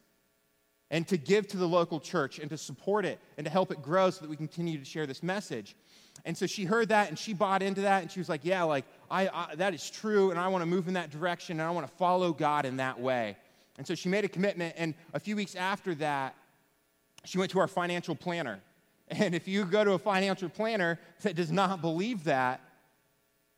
and 0.91 1.07
to 1.09 1.17
give 1.17 1.49
to 1.49 1.57
the 1.57 1.67
local 1.67 1.99
church 1.99 2.39
and 2.39 2.49
to 2.51 2.59
support 2.59 3.05
it 3.05 3.19
and 3.37 3.45
to 3.45 3.51
help 3.51 3.71
it 3.71 3.83
grow 3.83 4.11
so 4.11 4.21
that 4.21 4.31
we 4.31 4.37
continue 4.37 4.79
to 4.79 4.85
share 4.85 5.07
this 5.07 5.23
message. 5.23 5.75
And 6.25 6.37
so 6.37 6.47
she 6.47 6.65
heard 6.65 6.89
that 6.91 7.09
and 7.09 7.19
she 7.19 7.35
bought 7.35 7.63
into 7.63 7.83
that 7.83 8.03
and 8.03 8.11
she 8.11 8.21
was 8.21 8.29
like, 8.29 8.45
Yeah, 8.45 8.63
like, 8.63 8.85
I, 9.11 9.29
I 9.29 9.55
that 9.57 9.75
is 9.75 9.91
true 9.91 10.31
and 10.31 10.39
I 10.39 10.49
want 10.49 10.63
to 10.63 10.67
move 10.67 10.89
in 10.89 10.95
that 10.95 11.11
direction 11.11 11.61
and 11.61 11.69
I 11.69 11.71
want 11.73 11.87
to 11.87 11.93
follow 11.97 12.33
God 12.33 12.65
in 12.65 12.77
that 12.77 13.01
way. 13.01 13.37
And 13.79 13.87
so 13.87 13.95
she 13.95 14.09
made 14.09 14.25
a 14.25 14.29
commitment. 14.29 14.75
And 14.79 14.95
a 15.13 15.21
few 15.21 15.37
weeks 15.37 15.55
after 15.55 15.95
that, 15.97 16.35
she 17.25 17.39
went 17.39 17.51
to 17.51 17.59
our 17.59 17.69
financial 17.69 18.15
planner 18.15 18.61
and 19.09 19.35
if 19.35 19.47
you 19.47 19.65
go 19.65 19.85
to 19.85 19.93
a 19.93 19.99
financial 19.99 20.49
planner 20.49 20.99
that 21.23 21.37
does 21.37 21.53
not 21.53 21.81
believe 21.81 22.25
that, 22.25 22.61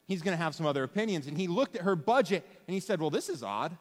he's 0.07 0.23
going 0.23 0.37
to 0.37 0.43
have 0.43 0.55
some 0.55 0.67
other 0.67 0.85
opinions. 0.85 1.27
And 1.27 1.37
he 1.37 1.47
looked 1.49 1.77
at 1.77 1.83
her 1.83 1.97
budget 1.97 2.45
and 2.67 2.75
he 2.75 2.81
said, 2.81 3.01
Well, 3.01 3.11
this 3.11 3.29
is 3.29 3.43
odd. 3.43 3.77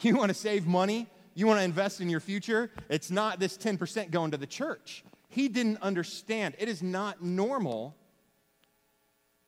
You 0.00 0.16
want 0.16 0.28
to 0.28 0.34
save 0.34 0.66
money? 0.66 1.06
You 1.34 1.46
want 1.46 1.60
to 1.60 1.64
invest 1.64 2.00
in 2.00 2.10
your 2.10 2.20
future? 2.20 2.70
It's 2.88 3.10
not 3.10 3.40
this 3.40 3.56
10% 3.56 4.10
going 4.10 4.32
to 4.32 4.36
the 4.36 4.46
church. 4.46 5.04
He 5.28 5.48
didn't 5.48 5.78
understand. 5.82 6.54
It 6.58 6.68
is 6.68 6.82
not 6.82 7.22
normal 7.22 7.96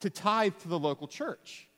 to 0.00 0.11
tithe 0.11 0.55
to 0.62 0.69
the 0.69 0.79
local 0.79 1.06
church, 1.06 1.69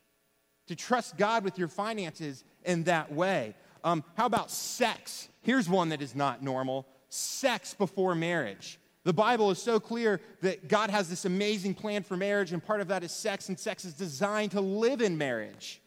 to 0.67 0.77
trust 0.77 1.17
God 1.17 1.45
with 1.45 1.59
your 1.59 1.69
finances 1.69 2.45
in 2.65 2.85
that 2.85 3.13
way. 3.13 3.55
Um, 3.85 4.03
how 4.17 4.27
about 4.27 4.51
sex? 4.51 5.29
Here's 5.43 5.69
one 5.69 5.91
that 5.91 6.03
is 6.03 6.15
not 6.15 6.43
normal 6.43 6.87
sex 7.11 7.75
before 7.75 8.15
marriage. 8.15 8.79
The 9.09 9.15
Bible 9.15 9.51
is 9.51 9.59
so 9.59 9.81
clear 9.81 10.21
that 10.43 10.69
God 10.69 10.91
has 10.91 11.09
this 11.09 11.25
amazing 11.25 11.73
plan 11.73 12.03
for 12.03 12.15
marriage, 12.15 12.53
and 12.53 12.63
part 12.63 12.83
of 12.83 12.89
that 12.89 13.03
is 13.03 13.11
sex, 13.11 13.49
and 13.49 13.59
sex 13.59 13.87
is 13.87 13.95
designed 13.95 14.51
to 14.51 14.61
live 14.61 15.01
in 15.01 15.17
marriage. 15.17 15.81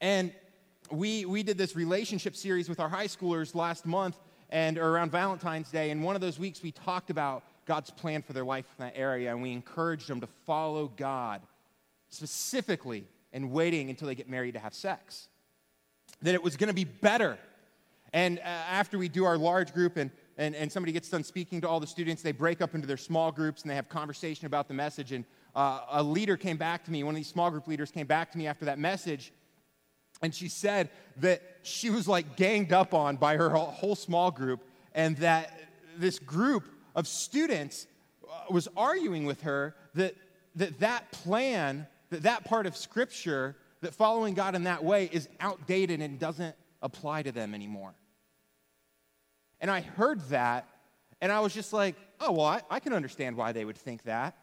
And 0.00 0.32
we, 0.90 1.26
we 1.26 1.42
did 1.42 1.58
this 1.58 1.76
relationship 1.76 2.34
series 2.34 2.70
with 2.70 2.80
our 2.80 2.88
high 2.88 3.08
schoolers 3.08 3.54
last 3.54 3.84
month 3.84 4.16
and 4.48 4.78
around 4.78 5.12
Valentine's 5.12 5.70
Day, 5.70 5.90
and 5.90 6.02
one 6.02 6.14
of 6.14 6.22
those 6.22 6.38
weeks 6.38 6.62
we 6.62 6.72
talked 6.72 7.10
about 7.10 7.44
God's 7.66 7.90
plan 7.90 8.22
for 8.22 8.32
their 8.32 8.42
life 8.42 8.64
in 8.78 8.86
that 8.86 8.94
area, 8.96 9.30
and 9.30 9.42
we 9.42 9.52
encouraged 9.52 10.08
them 10.08 10.22
to 10.22 10.28
follow 10.46 10.90
God 10.96 11.42
specifically 12.08 13.06
and 13.34 13.52
waiting 13.52 13.90
until 13.90 14.08
they 14.08 14.14
get 14.14 14.30
married 14.30 14.54
to 14.54 14.60
have 14.60 14.72
sex. 14.72 15.28
That 16.22 16.34
it 16.34 16.42
was 16.42 16.56
going 16.56 16.68
to 16.68 16.74
be 16.74 16.84
better. 16.84 17.36
And 18.14 18.38
uh, 18.38 18.44
after 18.44 18.96
we 18.96 19.10
do 19.10 19.26
our 19.26 19.36
large 19.36 19.74
group 19.74 19.98
and 19.98 20.10
and, 20.40 20.54
and 20.56 20.72
somebody 20.72 20.90
gets 20.90 21.10
done 21.10 21.22
speaking 21.22 21.60
to 21.60 21.68
all 21.68 21.80
the 21.80 21.86
students, 21.86 22.22
they 22.22 22.32
break 22.32 22.62
up 22.62 22.74
into 22.74 22.86
their 22.86 22.96
small 22.96 23.30
groups 23.30 23.60
and 23.60 23.70
they 23.70 23.74
have 23.74 23.90
conversation 23.90 24.46
about 24.46 24.68
the 24.68 24.74
message. 24.74 25.12
And 25.12 25.26
uh, 25.54 25.80
a 25.90 26.02
leader 26.02 26.38
came 26.38 26.56
back 26.56 26.82
to 26.84 26.90
me, 26.90 27.04
one 27.04 27.14
of 27.14 27.16
these 27.16 27.28
small 27.28 27.50
group 27.50 27.68
leaders 27.68 27.90
came 27.90 28.06
back 28.06 28.32
to 28.32 28.38
me 28.38 28.46
after 28.46 28.64
that 28.64 28.78
message, 28.78 29.32
and 30.22 30.34
she 30.34 30.48
said 30.48 30.88
that 31.18 31.42
she 31.62 31.90
was 31.90 32.08
like 32.08 32.36
ganged 32.36 32.72
up 32.72 32.94
on 32.94 33.16
by 33.16 33.36
her 33.36 33.50
whole 33.50 33.94
small 33.94 34.30
group, 34.30 34.64
and 34.94 35.16
that 35.18 35.52
this 35.98 36.18
group 36.18 36.64
of 36.96 37.06
students 37.06 37.86
uh, 38.24 38.44
was 38.50 38.66
arguing 38.76 39.26
with 39.26 39.42
her 39.42 39.74
that 39.94 40.14
that, 40.56 40.80
that 40.80 41.12
plan, 41.12 41.86
that 42.10 42.22
that 42.22 42.44
part 42.44 42.66
of 42.66 42.76
Scripture, 42.76 43.56
that 43.82 43.94
following 43.94 44.34
God 44.34 44.54
in 44.54 44.64
that 44.64 44.82
way 44.82 45.08
is 45.12 45.28
outdated 45.38 46.00
and 46.00 46.18
doesn't 46.18 46.56
apply 46.82 47.22
to 47.22 47.32
them 47.32 47.54
anymore. 47.54 47.94
And 49.60 49.70
I 49.70 49.80
heard 49.80 50.20
that, 50.30 50.66
and 51.20 51.30
I 51.30 51.40
was 51.40 51.52
just 51.52 51.72
like, 51.72 51.96
oh, 52.20 52.32
well, 52.32 52.46
I, 52.46 52.62
I 52.70 52.80
can 52.80 52.92
understand 52.92 53.36
why 53.36 53.52
they 53.52 53.64
would 53.64 53.76
think 53.76 54.04
that. 54.04 54.36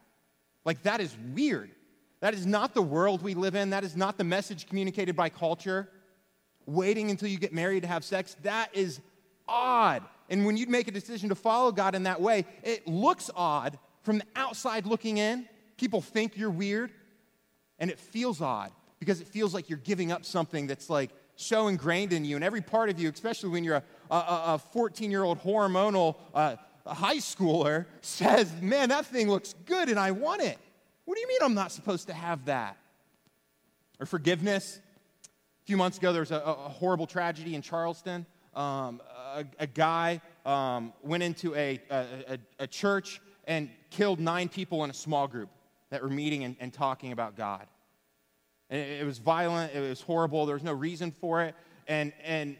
Like, 0.65 0.83
that 0.83 0.99
is 1.01 1.15
weird. 1.33 1.71
That 2.19 2.33
is 2.33 2.45
not 2.45 2.73
the 2.73 2.81
world 2.81 3.21
we 3.21 3.33
live 3.33 3.55
in. 3.55 3.71
That 3.71 3.83
is 3.83 3.95
not 3.95 4.17
the 4.17 4.23
message 4.23 4.67
communicated 4.67 5.15
by 5.15 5.29
culture. 5.29 5.89
Waiting 6.65 7.09
until 7.09 7.29
you 7.29 7.37
get 7.37 7.53
married 7.53 7.81
to 7.81 7.87
have 7.87 8.03
sex, 8.03 8.35
that 8.43 8.75
is 8.75 8.99
odd. 9.47 10.03
And 10.29 10.45
when 10.45 10.57
you 10.57 10.67
make 10.67 10.87
a 10.87 10.91
decision 10.91 11.29
to 11.29 11.35
follow 11.35 11.71
God 11.71 11.95
in 11.95 12.03
that 12.03 12.19
way, 12.19 12.45
it 12.63 12.87
looks 12.87 13.29
odd 13.35 13.79
from 14.03 14.17
the 14.17 14.25
outside 14.35 14.85
looking 14.85 15.17
in. 15.17 15.47
People 15.77 16.01
think 16.01 16.37
you're 16.37 16.49
weird, 16.49 16.91
and 17.79 17.89
it 17.89 17.99
feels 17.99 18.41
odd 18.41 18.71
because 18.99 19.21
it 19.21 19.27
feels 19.27 19.53
like 19.53 19.69
you're 19.69 19.79
giving 19.79 20.11
up 20.11 20.25
something 20.25 20.67
that's 20.67 20.89
like 20.89 21.11
so 21.35 21.67
ingrained 21.67 22.13
in 22.13 22.25
you 22.25 22.35
and 22.35 22.43
every 22.43 22.61
part 22.61 22.89
of 22.89 22.99
you, 22.99 23.09
especially 23.09 23.49
when 23.49 23.63
you're 23.63 23.75
a 23.75 23.83
14 24.09 25.11
year 25.11 25.23
old 25.23 25.41
hormonal, 25.43 26.15
uh, 26.33 26.55
high 26.85 27.17
schooler 27.17 27.85
says, 28.01 28.51
Man, 28.61 28.89
that 28.89 29.05
thing 29.05 29.29
looks 29.29 29.53
good 29.65 29.89
and 29.89 29.99
I 29.99 30.11
want 30.11 30.41
it. 30.41 30.57
What 31.05 31.15
do 31.15 31.21
you 31.21 31.27
mean 31.27 31.39
I'm 31.41 31.53
not 31.53 31.71
supposed 31.71 32.07
to 32.07 32.13
have 32.13 32.45
that? 32.45 32.77
Or 33.99 34.05
forgiveness. 34.05 34.79
A 35.63 35.65
few 35.65 35.77
months 35.77 35.97
ago, 35.97 36.11
there 36.11 36.21
was 36.21 36.31
a, 36.31 36.37
a 36.37 36.53
horrible 36.53 37.07
tragedy 37.07 37.55
in 37.55 37.61
Charleston. 37.61 38.25
Um, 38.53 39.01
a, 39.35 39.45
a, 39.59 39.67
guy 39.67 40.19
um, 40.45 40.91
went 41.03 41.21
into 41.23 41.53
a, 41.55 41.79
a, 41.91 42.39
a, 42.59 42.67
church 42.67 43.21
and 43.45 43.69
killed 43.91 44.19
nine 44.19 44.49
people 44.49 44.83
in 44.83 44.89
a 44.89 44.93
small 44.93 45.27
group 45.27 45.49
that 45.91 46.01
were 46.01 46.09
meeting 46.09 46.43
and, 46.43 46.55
and 46.59 46.73
talking 46.73 47.11
about 47.11 47.35
God. 47.35 47.67
And 48.69 48.81
it, 48.81 49.01
it 49.01 49.05
was 49.05 49.19
violent, 49.19 49.75
it 49.75 49.87
was 49.87 50.01
horrible, 50.01 50.45
there 50.45 50.55
was 50.55 50.63
no 50.63 50.73
reason 50.73 51.11
for 51.11 51.43
it. 51.43 51.53
And, 51.87 52.11
and 52.23 52.57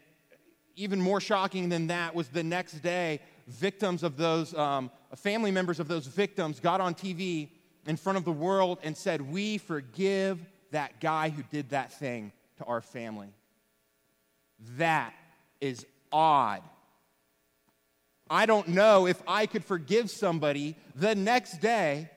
even 0.78 1.02
more 1.02 1.20
shocking 1.20 1.70
than 1.70 1.88
that 1.88 2.16
was 2.16 2.30
the 2.30 2.44
next 2.44 2.82
day, 2.84 3.20
victims 3.48 4.04
of 4.04 4.16
those, 4.16 4.54
um, 4.54 4.90
family 5.16 5.52
members 5.52 5.80
of 5.80 5.88
those 5.88 6.06
victims 6.06 6.60
got 6.60 6.80
on 6.80 6.94
TV 6.94 7.50
in 7.88 7.98
front 7.98 8.18
of 8.18 8.24
the 8.24 8.32
world 8.32 8.78
and 8.84 8.96
said, 8.96 9.22
We 9.22 9.58
forgive 9.58 10.40
that 10.72 11.02
guy 11.02 11.30
who 11.30 11.44
did 11.52 11.72
that 11.72 11.92
thing 11.92 12.32
to 12.58 12.66
our 12.66 12.82
family. 12.82 13.30
That 14.78 15.14
is 15.60 15.86
odd. 16.12 16.62
I 18.30 18.46
don't 18.46 18.70
know 18.70 19.08
if 19.08 19.22
I 19.28 19.46
could 19.46 19.66
forgive 19.66 20.12
somebody 20.12 20.76
the 20.96 21.16
next 21.16 21.60
day 21.60 22.10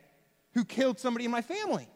who 0.55 0.65
killed 0.65 0.99
somebody 0.99 1.25
in 1.25 1.31
my 1.31 1.43
family. 1.43 1.89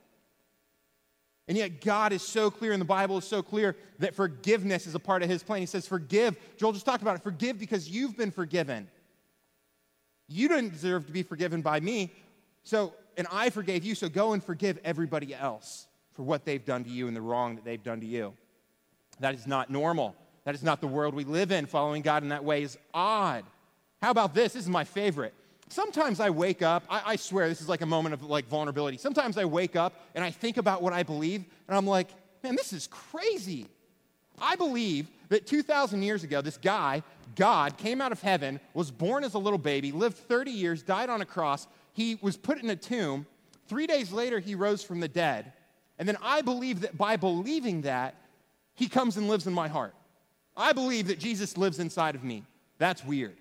And 1.46 1.58
yet, 1.58 1.82
God 1.82 2.12
is 2.12 2.22
so 2.22 2.50
clear, 2.50 2.72
and 2.72 2.80
the 2.80 2.86
Bible 2.86 3.18
is 3.18 3.26
so 3.26 3.42
clear 3.42 3.76
that 3.98 4.14
forgiveness 4.14 4.86
is 4.86 4.94
a 4.94 4.98
part 4.98 5.22
of 5.22 5.28
His 5.28 5.42
plan. 5.42 5.60
He 5.60 5.66
says, 5.66 5.86
Forgive. 5.86 6.36
Joel 6.56 6.72
just 6.72 6.86
talked 6.86 7.02
about 7.02 7.16
it. 7.16 7.22
Forgive 7.22 7.58
because 7.58 7.88
you've 7.88 8.16
been 8.16 8.30
forgiven. 8.30 8.88
You 10.28 10.48
didn't 10.48 10.72
deserve 10.72 11.06
to 11.06 11.12
be 11.12 11.22
forgiven 11.22 11.60
by 11.60 11.80
me. 11.80 12.10
So, 12.62 12.94
and 13.18 13.26
I 13.30 13.50
forgave 13.50 13.84
you, 13.84 13.94
so 13.94 14.08
go 14.08 14.32
and 14.32 14.42
forgive 14.42 14.78
everybody 14.84 15.34
else 15.34 15.86
for 16.14 16.22
what 16.22 16.46
they've 16.46 16.64
done 16.64 16.84
to 16.84 16.90
you 16.90 17.08
and 17.08 17.16
the 17.16 17.20
wrong 17.20 17.56
that 17.56 17.64
they've 17.64 17.82
done 17.82 18.00
to 18.00 18.06
you. 18.06 18.32
That 19.20 19.34
is 19.34 19.46
not 19.46 19.68
normal. 19.68 20.16
That 20.44 20.54
is 20.54 20.62
not 20.62 20.80
the 20.80 20.86
world 20.86 21.14
we 21.14 21.24
live 21.24 21.52
in. 21.52 21.66
Following 21.66 22.02
God 22.02 22.22
in 22.22 22.30
that 22.30 22.44
way 22.44 22.62
is 22.62 22.78
odd. 22.92 23.44
How 24.00 24.10
about 24.10 24.34
this? 24.34 24.54
This 24.54 24.62
is 24.62 24.68
my 24.68 24.84
favorite. 24.84 25.34
Sometimes 25.68 26.20
I 26.20 26.30
wake 26.30 26.62
up, 26.62 26.84
I, 26.90 27.02
I, 27.06 27.16
swear 27.16 27.48
this 27.48 27.60
is 27.60 27.68
like 27.68 27.80
a 27.80 27.86
moment 27.86 28.12
of 28.12 28.22
like 28.22 28.46
vulnerability. 28.46 28.98
Sometimes 28.98 29.38
I 29.38 29.44
wake 29.44 29.76
up 29.76 29.94
and 30.14 30.22
I 30.22 30.30
think 30.30 30.56
about 30.56 30.82
what 30.82 30.92
I 30.92 31.02
believe, 31.02 31.44
and 31.68 31.76
I'm 31.76 31.86
like, 31.86 32.08
man, 32.42 32.54
this 32.54 32.72
is 32.72 32.86
crazy. 32.86 33.66
I 34.40 34.56
believe 34.56 35.08
that 35.28 35.46
2,000 35.46 36.02
years 36.02 36.24
ago, 36.24 36.40
this 36.40 36.58
guy, 36.58 37.02
God, 37.34 37.76
came 37.76 38.00
out 38.00 38.12
of 38.12 38.20
heaven, 38.20 38.60
was 38.74 38.90
born 38.90 39.24
as 39.24 39.34
a 39.34 39.38
little 39.38 39.58
baby, 39.58 39.92
lived 39.92 40.16
30 40.16 40.50
years, 40.50 40.82
died 40.82 41.08
on 41.08 41.20
a 41.20 41.26
cross. 41.26 41.66
He 41.92 42.18
was 42.20 42.36
put 42.36 42.62
in 42.62 42.68
a 42.70 42.76
tomb. 42.76 43.26
Three 43.68 43.86
days 43.86 44.12
later, 44.12 44.40
he 44.40 44.54
rose 44.54 44.82
from 44.82 45.00
the 45.00 45.08
dead. 45.08 45.52
And 45.98 46.08
then 46.08 46.18
I 46.22 46.42
believe 46.42 46.80
that 46.80 46.98
by 46.98 47.16
believing 47.16 47.82
that, 47.82 48.16
he 48.74 48.88
comes 48.88 49.16
and 49.16 49.28
lives 49.28 49.46
in 49.46 49.52
my 49.52 49.68
heart. 49.68 49.94
I 50.56 50.72
believe 50.72 51.08
that 51.08 51.18
Jesus 51.18 51.56
lives 51.56 51.78
inside 51.78 52.14
of 52.14 52.24
me. 52.24 52.44
That's 52.78 53.04
weird. 53.04 53.36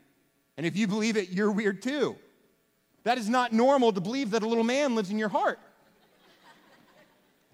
And 0.57 0.65
if 0.65 0.75
you 0.75 0.87
believe 0.87 1.17
it, 1.17 1.29
you're 1.29 1.51
weird 1.51 1.81
too. 1.81 2.15
That 3.03 3.17
is 3.17 3.27
not 3.27 3.51
normal 3.51 3.91
to 3.91 4.01
believe 4.01 4.31
that 4.31 4.43
a 4.43 4.47
little 4.47 4.63
man 4.63 4.95
lives 4.95 5.09
in 5.09 5.17
your 5.17 5.29
heart. 5.29 5.59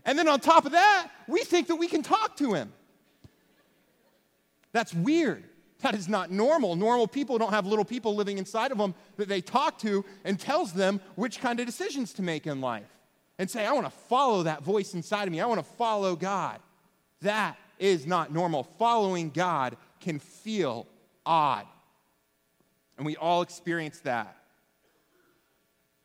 And 0.06 0.18
then 0.18 0.28
on 0.28 0.40
top 0.40 0.66
of 0.66 0.72
that, 0.74 1.10
we 1.28 1.42
think 1.42 1.68
that 1.68 1.76
we 1.76 1.88
can 1.88 2.02
talk 2.02 2.38
to 2.38 2.54
him. 2.54 2.72
That's 4.72 4.94
weird. 4.94 5.44
That 5.82 5.96
is 5.96 6.08
not 6.08 6.30
normal. 6.30 6.76
Normal 6.76 7.08
people 7.08 7.38
don't 7.38 7.52
have 7.52 7.66
little 7.66 7.86
people 7.86 8.16
living 8.16 8.38
inside 8.38 8.72
of 8.72 8.78
them 8.78 8.94
that 9.18 9.28
they 9.28 9.42
talk 9.42 9.80
to 9.80 10.04
and 10.26 10.40
tells 10.40 10.74
them 10.74 11.00
which 11.16 11.40
kind 11.40 11.60
of 11.60 11.66
decisions 11.66 12.14
to 12.14 12.22
make 12.22 12.48
in 12.48 12.60
life. 12.62 12.88
And 13.38 13.50
say, 13.50 13.66
I 13.66 13.72
want 13.72 13.86
to 13.86 13.92
follow 13.92 14.44
that 14.44 14.64
voice 14.64 14.94
inside 14.94 15.28
of 15.28 15.32
me. 15.32 15.40
I 15.40 15.46
want 15.46 15.60
to 15.60 15.74
follow 15.76 16.16
God. 16.18 16.60
That 17.22 17.56
is 17.80 18.06
not 18.06 18.34
normal. 18.34 18.64
Following 18.78 19.30
God 19.30 19.78
can 20.02 20.20
feel 20.20 20.88
odd. 21.26 21.66
And 23.00 23.06
we 23.06 23.16
all 23.16 23.42
experience 23.42 24.02
that. 24.02 24.36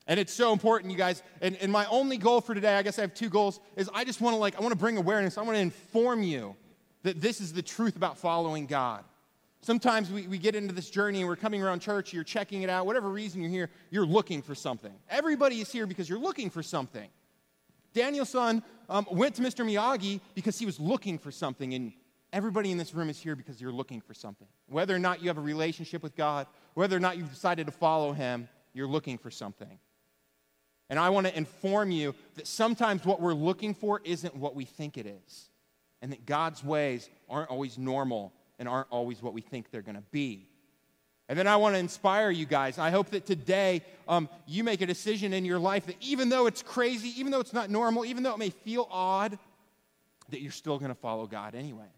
And 0.06 0.20
it's 0.20 0.32
so 0.32 0.52
important, 0.52 0.92
you 0.92 0.96
guys. 0.96 1.22
And, 1.40 1.56
and 1.56 1.72
my 1.72 1.86
only 1.86 2.18
goal 2.18 2.40
for 2.40 2.54
today, 2.54 2.76
I 2.76 2.82
guess 2.82 2.98
I 2.98 3.02
have 3.02 3.14
two 3.14 3.28
goals, 3.28 3.58
is 3.74 3.90
I 3.92 4.04
just 4.04 4.20
want 4.20 4.34
to 4.34 4.38
like, 4.38 4.56
I 4.56 4.60
want 4.60 4.72
to 4.72 4.78
bring 4.78 4.96
awareness. 4.96 5.36
I 5.36 5.42
want 5.42 5.56
to 5.56 5.60
inform 5.60 6.22
you 6.22 6.54
that 7.02 7.20
this 7.20 7.40
is 7.40 7.52
the 7.52 7.62
truth 7.62 7.96
about 7.96 8.16
following 8.16 8.66
God. 8.66 9.04
Sometimes 9.60 10.08
we, 10.08 10.28
we 10.28 10.38
get 10.38 10.54
into 10.54 10.72
this 10.72 10.88
journey 10.88 11.20
and 11.20 11.28
we're 11.28 11.36
coming 11.36 11.62
around 11.62 11.80
church, 11.80 12.12
you're 12.12 12.22
checking 12.22 12.62
it 12.62 12.70
out, 12.70 12.86
whatever 12.86 13.08
reason 13.08 13.40
you're 13.40 13.50
here, 13.50 13.70
you're 13.90 14.06
looking 14.06 14.40
for 14.40 14.54
something. 14.54 14.92
Everybody 15.08 15.60
is 15.60 15.72
here 15.72 15.86
because 15.86 16.08
you're 16.08 16.18
looking 16.18 16.48
for 16.48 16.62
something. 16.62 17.08
Daniel-san 17.94 18.62
um, 18.88 19.06
went 19.10 19.34
to 19.36 19.42
Mr. 19.42 19.64
Miyagi 19.64 20.20
because 20.34 20.58
he 20.58 20.66
was 20.66 20.78
looking 20.78 21.16
for 21.16 21.30
something, 21.30 21.72
and 21.74 21.92
everybody 22.34 22.72
in 22.72 22.76
this 22.76 22.92
room 22.92 23.08
is 23.08 23.18
here 23.18 23.36
because 23.36 23.60
you're 23.60 23.72
looking 23.72 24.00
for 24.02 24.12
something. 24.12 24.48
Whether 24.68 24.94
or 24.94 24.98
not 24.98 25.22
you 25.22 25.28
have 25.28 25.38
a 25.38 25.42
relationship 25.42 26.02
with 26.02 26.14
God, 26.16 26.46
whether 26.74 26.96
or 26.96 27.00
not 27.00 27.16
you've 27.16 27.30
decided 27.30 27.66
to 27.66 27.72
follow 27.72 28.12
Him, 28.12 28.48
you're 28.72 28.88
looking 28.88 29.18
for 29.18 29.30
something. 29.30 29.78
And 30.90 30.98
I 30.98 31.08
want 31.08 31.26
to 31.26 31.36
inform 31.36 31.90
you 31.90 32.14
that 32.34 32.46
sometimes 32.46 33.04
what 33.04 33.20
we're 33.20 33.34
looking 33.34 33.74
for 33.74 34.00
isn't 34.04 34.36
what 34.36 34.54
we 34.54 34.64
think 34.64 34.98
it 34.98 35.06
is, 35.06 35.48
and 36.02 36.12
that 36.12 36.26
God's 36.26 36.62
ways 36.62 37.08
aren't 37.28 37.50
always 37.50 37.78
normal 37.78 38.32
and 38.58 38.68
aren't 38.68 38.88
always 38.90 39.22
what 39.22 39.32
we 39.32 39.40
think 39.40 39.70
they're 39.70 39.82
going 39.82 39.96
to 39.96 40.04
be. 40.10 40.48
And 41.28 41.38
then 41.38 41.46
I 41.46 41.56
want 41.56 41.74
to 41.74 41.78
inspire 41.78 42.30
you 42.30 42.44
guys. 42.44 42.78
I 42.78 42.90
hope 42.90 43.10
that 43.10 43.24
today 43.24 43.80
um, 44.06 44.28
you 44.46 44.62
make 44.62 44.82
a 44.82 44.86
decision 44.86 45.32
in 45.32 45.46
your 45.46 45.58
life 45.58 45.86
that 45.86 45.96
even 46.00 46.28
though 46.28 46.46
it's 46.46 46.62
crazy, 46.62 47.18
even 47.18 47.32
though 47.32 47.40
it's 47.40 47.54
not 47.54 47.70
normal, 47.70 48.04
even 48.04 48.22
though 48.22 48.34
it 48.34 48.38
may 48.38 48.50
feel 48.50 48.86
odd, 48.90 49.38
that 50.28 50.42
you're 50.42 50.52
still 50.52 50.78
going 50.78 50.90
to 50.90 50.94
follow 50.94 51.26
God 51.26 51.54
anyways. 51.54 51.88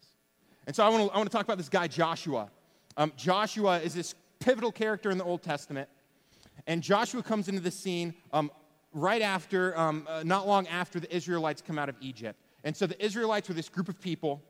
And 0.67 0.77
so 0.77 0.85
I 0.85 0.89
want 0.89 1.09
to, 1.09 1.15
I 1.15 1.17
want 1.17 1.29
to 1.29 1.37
talk 1.37 1.45
about 1.45 1.59
this 1.59 1.69
guy, 1.69 1.89
Joshua. 1.89 2.51
Um, 2.97 3.13
Joshua 3.17 3.79
is 3.81 3.95
this 3.95 4.15
pivotal 4.41 4.73
character 4.73 5.11
in 5.11 5.19
the 5.19 5.25
Old 5.25 5.43
Testament. 5.43 5.89
And 6.67 6.83
Joshua 6.83 7.23
comes 7.23 7.49
into 7.49 7.61
the 7.61 7.71
scene 7.71 8.15
um, 8.33 8.51
right 8.93 9.23
after, 9.23 9.79
um, 9.79 10.07
uh, 10.09 10.23
not 10.25 10.47
long 10.47 10.67
after 10.69 10.99
the 10.99 11.15
Israelites 11.15 11.63
come 11.63 11.79
out 11.79 11.89
of 11.89 11.97
Egypt. 12.01 12.39
And 12.65 12.77
so 12.77 12.87
the 12.87 13.03
Israelites 13.05 13.49
were 13.49 13.55
this 13.55 13.69
group 13.69 13.89
of 13.89 14.01
people, 14.01 14.43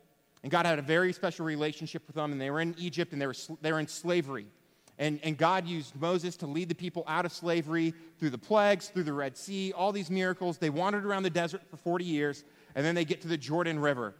and 0.42 0.50
God 0.50 0.64
had 0.64 0.78
a 0.78 0.82
very 0.82 1.12
special 1.12 1.44
relationship 1.44 2.06
with 2.06 2.16
them, 2.16 2.32
and 2.32 2.40
they 2.40 2.50
were 2.50 2.60
in 2.60 2.74
Egypt 2.78 3.12
and 3.12 3.20
they 3.20 3.26
were, 3.26 3.34
they 3.60 3.72
were 3.72 3.80
in 3.80 3.88
slavery. 3.88 4.46
And, 4.98 5.20
and 5.22 5.36
God 5.36 5.66
used 5.66 5.94
Moses 6.00 6.36
to 6.38 6.46
lead 6.46 6.70
the 6.70 6.74
people 6.74 7.04
out 7.06 7.26
of 7.26 7.32
slavery 7.32 7.92
through 8.18 8.30
the 8.30 8.38
plagues, 8.38 8.88
through 8.88 9.02
the 9.02 9.12
Red 9.12 9.36
Sea, 9.36 9.72
all 9.72 9.92
these 9.92 10.10
miracles. 10.10 10.56
They 10.56 10.70
wandered 10.70 11.04
around 11.04 11.24
the 11.24 11.30
desert 11.30 11.62
for 11.68 11.76
40 11.76 12.04
years, 12.04 12.44
and 12.74 12.84
then 12.84 12.94
they 12.94 13.04
get 13.04 13.20
to 13.22 13.28
the 13.28 13.36
Jordan 13.36 13.78
River, 13.78 14.14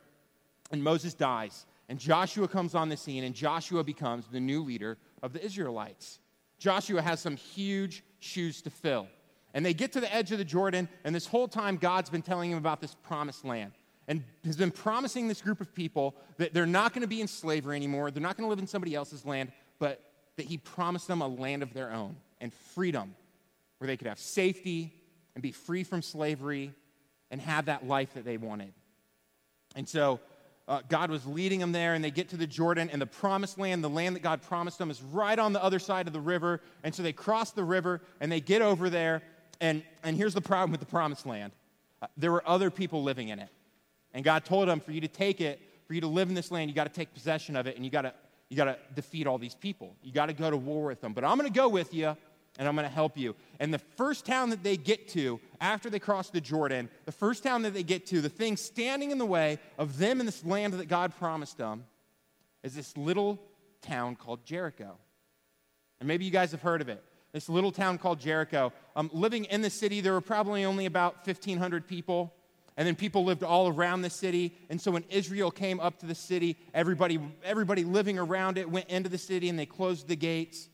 and 0.71 0.85
Moses 0.85 1.15
dies. 1.15 1.65
And 1.89 1.99
Joshua 1.99 2.49
comes 2.49 2.75
on 2.75 2.89
the 2.89 2.97
scene, 2.97 3.25
and 3.25 3.35
Joshua 3.35 3.83
becomes 3.85 4.27
the 4.27 4.41
new 4.41 4.63
leader 4.63 4.99
of 5.23 5.33
the 5.33 5.45
Israelites. 5.45 6.19
Joshua 6.59 7.03
has 7.03 7.21
some 7.21 7.37
huge 7.37 8.03
shoes 8.19 8.63
to 8.63 8.71
fill. 8.71 9.09
And 9.55 9.65
they 9.65 9.75
get 9.75 9.93
to 9.93 10.01
the 10.01 10.15
edge 10.15 10.33
of 10.33 10.39
the 10.39 10.45
Jordan, 10.45 10.89
and 11.05 11.15
this 11.15 11.27
whole 11.27 11.49
time, 11.49 11.77
God's 11.77 12.11
been 12.11 12.23
telling 12.23 12.51
him 12.51 12.59
about 12.59 12.81
this 12.81 12.95
promised 12.95 13.45
land 13.45 13.73
and 14.09 14.23
has 14.45 14.57
been 14.57 14.71
promising 14.71 15.29
this 15.29 15.41
group 15.41 15.61
of 15.61 15.75
people 15.75 16.15
that 16.37 16.55
they're 16.55 16.67
not 16.67 16.93
going 16.93 17.03
to 17.03 17.09
be 17.09 17.21
in 17.21 17.29
slavery 17.29 17.77
anymore. 17.77 18.11
They're 18.11 18.23
not 18.23 18.37
going 18.37 18.47
to 18.47 18.51
live 18.51 18.59
in 18.59 18.67
somebody 18.67 18.95
else's 18.95 19.25
land, 19.25 19.51
but 19.79 20.01
that 20.37 20.47
he 20.47 20.59
promised 20.59 21.09
them 21.09 21.23
a 21.23 21.27
land 21.27 21.63
of 21.63 21.73
their 21.73 21.91
own 21.91 22.17
and 22.41 22.53
freedom 22.53 23.15
where 23.79 23.87
they 23.87 23.97
could 23.97 24.07
have 24.07 24.19
safety 24.19 24.93
and 25.35 25.43
be 25.43 25.53
free 25.53 25.85
from 25.85 26.03
slavery 26.03 26.73
and 27.31 27.41
have 27.41 27.67
that 27.67 27.87
life 27.87 28.15
that 28.15 28.25
they 28.25 28.37
wanted. 28.37 28.73
And 29.75 29.89
so 29.89 30.21
uh, 30.69 30.83
God 30.89 31.11
was 31.11 31.25
leading 31.27 31.61
them 31.61 31.73
there, 31.73 31.95
and 31.95 32.03
they 32.03 32.11
get 32.11 32.29
to 32.31 32.37
the 32.37 32.47
Jordan, 32.47 32.91
and 32.91 33.01
the 33.01 33.07
promised 33.07 33.59
land, 33.59 33.85
the 33.85 33.91
land 33.91 34.17
that 34.17 34.23
God 34.23 34.43
promised 34.43 34.79
them, 34.79 34.91
is 34.91 35.01
right 35.01 35.39
on 35.39 35.53
the 35.53 35.63
other 35.63 35.79
side 35.79 36.07
of 36.09 36.13
the 36.13 36.21
river. 36.21 36.61
And 36.83 36.95
so 36.95 37.03
they 37.03 37.13
cross 37.13 37.53
the 37.53 37.63
river 37.63 38.03
and 38.21 38.33
they 38.33 38.41
get 38.41 38.63
over 38.63 38.91
there. 38.91 39.23
And, 39.61 39.85
and 40.03 40.17
here's 40.17 40.35
the 40.35 40.41
problem 40.41 40.73
with 40.73 40.81
the 40.81 40.87
promised 40.87 41.25
land 41.25 41.53
uh, 42.03 42.09
there 42.17 42.33
were 42.33 42.43
other 42.47 42.71
people 42.71 43.03
living 43.03 43.29
in 43.29 43.39
it. 43.39 43.49
And 44.13 44.25
God 44.25 44.45
told 44.45 44.69
them, 44.69 44.81
for 44.81 44.93
you 44.93 45.01
to 45.01 45.09
take 45.09 45.41
it, 45.41 45.61
for 45.87 45.95
you 45.95 46.01
to 46.01 46.09
live 46.09 46.29
in 46.29 46.35
this 46.35 46.51
land, 46.51 46.69
you 46.69 46.75
got 46.75 46.85
to 46.85 46.93
take 46.93 47.15
possession 47.15 47.55
of 47.57 47.67
it, 47.67 47.77
and 47.77 47.85
you 47.85 47.91
got 47.91 48.03
to 48.03 48.15
you 48.49 48.57
got 48.57 48.67
to 48.67 48.79
defeat 48.95 49.27
all 49.27 49.39
these 49.39 49.57
people. 49.57 49.97
You 50.03 50.13
got 50.13 50.27
to 50.27 50.33
go 50.33 50.49
to 50.51 50.57
war 50.57 50.87
with 50.87 51.01
them. 51.01 51.13
But 51.13 51.25
I'm 51.25 51.37
going 51.37 51.53
to 51.53 51.57
go 51.57 51.69
with 51.69 51.93
you 51.93 52.17
and 52.59 52.67
I'm 52.67 52.75
going 52.75 52.89
to 52.89 52.95
help 52.95 53.19
you. 53.19 53.35
And 53.61 53.73
the 53.73 53.79
first 53.79 54.25
town 54.25 54.51
that 54.51 54.63
they 54.63 54.77
get 54.77 55.09
to 55.09 55.41
after 55.61 55.91
they 55.91 55.99
cross 55.99 56.31
the 56.31 56.41
Jordan, 56.41 56.89
the 57.05 57.13
first 57.13 57.43
town 57.43 57.63
that 57.63 57.75
they 57.75 57.83
get 57.83 58.07
to, 58.07 58.21
the 58.21 58.29
thing 58.29 58.57
standing 58.57 59.11
in 59.11 59.19
the 59.19 59.27
way 59.27 59.59
of 59.79 59.99
them 59.99 60.21
in 60.21 60.27
this 60.27 60.45
land 60.45 60.73
that 60.75 60.89
God 60.89 61.13
promised 61.19 61.59
them, 61.59 61.85
is 62.63 62.75
this 62.75 62.97
little 62.97 63.41
town 63.83 64.17
called 64.17 64.45
Jericho. 64.45 64.97
And 66.01 66.09
maybe 66.09 66.25
you 66.25 66.31
guys 66.31 66.51
have 66.51 66.63
heard 66.63 66.81
of 66.81 66.89
it. 66.89 67.03
This 67.33 67.49
little 67.49 67.73
town 67.73 67.99
called 67.99 68.21
Jericho. 68.21 68.73
Um, 68.95 69.11
living 69.13 69.45
in 69.45 69.61
the 69.61 69.71
city, 69.71 70.01
there 70.01 70.13
were 70.13 70.21
probably 70.21 70.65
only 70.65 70.87
about 70.87 71.27
1,500 71.27 71.87
people. 71.87 72.33
And 72.77 72.87
then 72.87 72.95
people 72.95 73.25
lived 73.25 73.43
all 73.43 73.69
around 73.69 74.03
the 74.03 74.11
city. 74.11 74.55
And 74.69 74.81
so 74.81 74.91
when 74.91 75.05
Israel 75.09 75.51
came 75.51 75.81
up 75.81 75.99
to 76.01 76.07
the 76.07 76.15
city, 76.15 76.57
everybody, 76.75 77.19
everybody 77.43 77.85
living 77.85 78.19
around 78.19 78.59
it 78.59 78.71
went 78.71 78.89
into 78.89 79.09
the 79.09 79.19
city 79.19 79.49
and 79.49 79.59
they 79.59 79.67
closed 79.67 80.09
the 80.09 80.17
gates. 80.17 80.69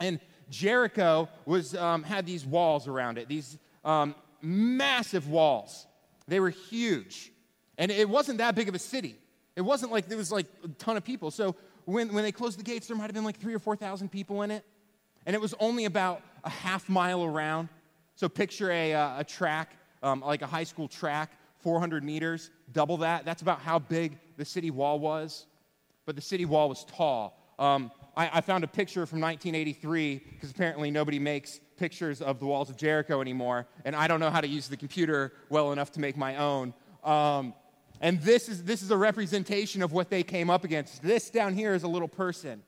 And 0.00 0.20
Jericho 0.50 1.28
was, 1.46 1.74
um, 1.74 2.02
had 2.02 2.26
these 2.26 2.44
walls 2.44 2.88
around 2.88 3.18
it, 3.18 3.28
these 3.28 3.58
um, 3.84 4.14
massive 4.40 5.28
walls. 5.28 5.86
They 6.26 6.40
were 6.40 6.50
huge. 6.50 7.32
And 7.76 7.90
it 7.90 8.08
wasn't 8.08 8.38
that 8.38 8.54
big 8.54 8.68
of 8.68 8.74
a 8.74 8.78
city. 8.78 9.16
It 9.56 9.62
wasn't 9.62 9.92
like 9.92 10.08
there 10.08 10.18
was 10.18 10.32
like 10.32 10.46
a 10.64 10.68
ton 10.68 10.96
of 10.96 11.04
people. 11.04 11.30
So 11.30 11.56
when, 11.84 12.12
when 12.12 12.24
they 12.24 12.32
closed 12.32 12.58
the 12.58 12.62
gates, 12.62 12.86
there 12.86 12.96
might 12.96 13.04
have 13.04 13.14
been 13.14 13.24
like 13.24 13.38
three 13.38 13.54
or 13.54 13.58
4,000 13.58 14.10
people 14.10 14.42
in 14.42 14.50
it. 14.50 14.64
And 15.26 15.34
it 15.34 15.40
was 15.40 15.54
only 15.60 15.84
about 15.84 16.22
a 16.44 16.50
half 16.50 16.88
mile 16.88 17.24
around. 17.24 17.68
So 18.14 18.28
picture 18.28 18.70
a, 18.70 18.94
uh, 18.94 19.20
a 19.20 19.24
track, 19.24 19.76
um, 20.02 20.20
like 20.20 20.42
a 20.42 20.46
high 20.46 20.64
school 20.64 20.88
track, 20.88 21.32
400 21.60 22.04
meters, 22.04 22.50
double 22.72 22.98
that. 22.98 23.24
That's 23.24 23.42
about 23.42 23.60
how 23.60 23.78
big 23.78 24.18
the 24.36 24.44
city 24.44 24.70
wall 24.70 24.98
was. 24.98 25.46
But 26.06 26.16
the 26.16 26.22
city 26.22 26.44
wall 26.44 26.68
was 26.68 26.84
tall. 26.84 27.38
Um, 27.58 27.90
I, 28.16 28.38
I 28.38 28.40
found 28.40 28.64
a 28.64 28.68
picture 28.68 29.06
from 29.06 29.20
1983 29.20 30.22
because 30.32 30.50
apparently 30.50 30.90
nobody 30.90 31.18
makes 31.18 31.60
pictures 31.76 32.20
of 32.20 32.40
the 32.40 32.46
walls 32.46 32.70
of 32.70 32.76
Jericho 32.76 33.20
anymore, 33.20 33.66
and 33.84 33.94
I 33.94 34.08
don't 34.08 34.20
know 34.20 34.30
how 34.30 34.40
to 34.40 34.48
use 34.48 34.68
the 34.68 34.76
computer 34.76 35.32
well 35.48 35.72
enough 35.72 35.92
to 35.92 36.00
make 36.00 36.16
my 36.16 36.36
own. 36.36 36.74
Um, 37.04 37.54
and 38.00 38.20
this 38.20 38.48
is, 38.48 38.64
this 38.64 38.82
is 38.82 38.90
a 38.90 38.96
representation 38.96 39.82
of 39.82 39.92
what 39.92 40.10
they 40.10 40.22
came 40.22 40.50
up 40.50 40.64
against. 40.64 41.02
This 41.02 41.30
down 41.30 41.54
here 41.54 41.74
is 41.74 41.82
a 41.82 41.88
little 41.88 42.08
person. 42.08 42.62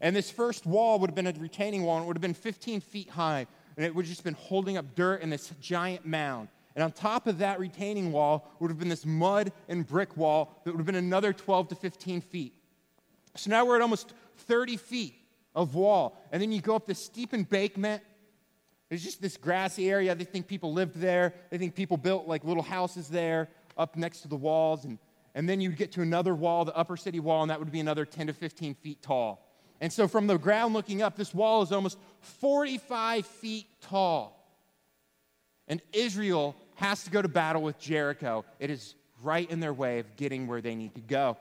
And 0.00 0.16
this 0.16 0.30
first 0.30 0.66
wall 0.66 0.98
would 0.98 1.10
have 1.10 1.14
been 1.14 1.28
a 1.28 1.32
retaining 1.38 1.84
wall, 1.84 1.96
and 1.96 2.04
it 2.04 2.08
would 2.08 2.16
have 2.16 2.22
been 2.22 2.34
15 2.34 2.80
feet 2.80 3.10
high, 3.10 3.46
and 3.76 3.86
it 3.86 3.94
would 3.94 4.04
have 4.04 4.10
just 4.10 4.24
been 4.24 4.34
holding 4.34 4.76
up 4.76 4.94
dirt 4.96 5.22
in 5.22 5.30
this 5.30 5.52
giant 5.60 6.04
mound. 6.04 6.48
And 6.74 6.82
on 6.82 6.90
top 6.90 7.26
of 7.26 7.38
that 7.38 7.60
retaining 7.60 8.10
wall 8.10 8.50
would 8.58 8.70
have 8.70 8.78
been 8.78 8.88
this 8.88 9.06
mud 9.06 9.52
and 9.68 9.86
brick 9.86 10.16
wall 10.16 10.60
that 10.64 10.72
would 10.72 10.78
have 10.78 10.86
been 10.86 10.94
another 10.96 11.32
12 11.32 11.68
to 11.68 11.74
15 11.76 12.20
feet. 12.20 12.54
So 13.36 13.50
now 13.50 13.64
we're 13.64 13.76
at 13.76 13.82
almost 13.82 14.12
30 14.42 14.76
feet 14.76 15.14
of 15.54 15.74
wall. 15.74 16.16
And 16.30 16.42
then 16.42 16.52
you 16.52 16.60
go 16.60 16.76
up 16.76 16.86
this 16.86 17.04
steep 17.04 17.34
embankment. 17.34 18.02
There's 18.88 19.02
just 19.02 19.22
this 19.22 19.36
grassy 19.36 19.90
area. 19.90 20.14
They 20.14 20.24
think 20.24 20.46
people 20.46 20.72
lived 20.72 20.96
there. 20.96 21.34
They 21.50 21.58
think 21.58 21.74
people 21.74 21.96
built 21.96 22.26
like 22.26 22.44
little 22.44 22.62
houses 22.62 23.08
there 23.08 23.48
up 23.76 23.96
next 23.96 24.20
to 24.20 24.28
the 24.28 24.36
walls. 24.36 24.84
And, 24.84 24.98
and 25.34 25.48
then 25.48 25.60
you'd 25.60 25.76
get 25.76 25.92
to 25.92 26.02
another 26.02 26.34
wall, 26.34 26.64
the 26.64 26.76
upper 26.76 26.96
city 26.96 27.20
wall, 27.20 27.42
and 27.42 27.50
that 27.50 27.58
would 27.58 27.72
be 27.72 27.80
another 27.80 28.04
10 28.04 28.28
to 28.28 28.32
15 28.32 28.74
feet 28.74 29.02
tall. 29.02 29.48
And 29.80 29.92
so 29.92 30.06
from 30.06 30.26
the 30.26 30.38
ground 30.38 30.74
looking 30.74 31.02
up, 31.02 31.16
this 31.16 31.34
wall 31.34 31.62
is 31.62 31.72
almost 31.72 31.98
45 32.20 33.26
feet 33.26 33.66
tall. 33.80 34.38
And 35.68 35.80
Israel 35.92 36.54
has 36.76 37.04
to 37.04 37.10
go 37.10 37.22
to 37.22 37.28
battle 37.28 37.62
with 37.62 37.78
Jericho. 37.78 38.44
It 38.60 38.70
is 38.70 38.94
right 39.22 39.48
in 39.50 39.60
their 39.60 39.72
way 39.72 39.98
of 39.98 40.16
getting 40.16 40.46
where 40.46 40.60
they 40.60 40.74
need 40.74 40.94
to 40.94 41.00
go. 41.00 41.36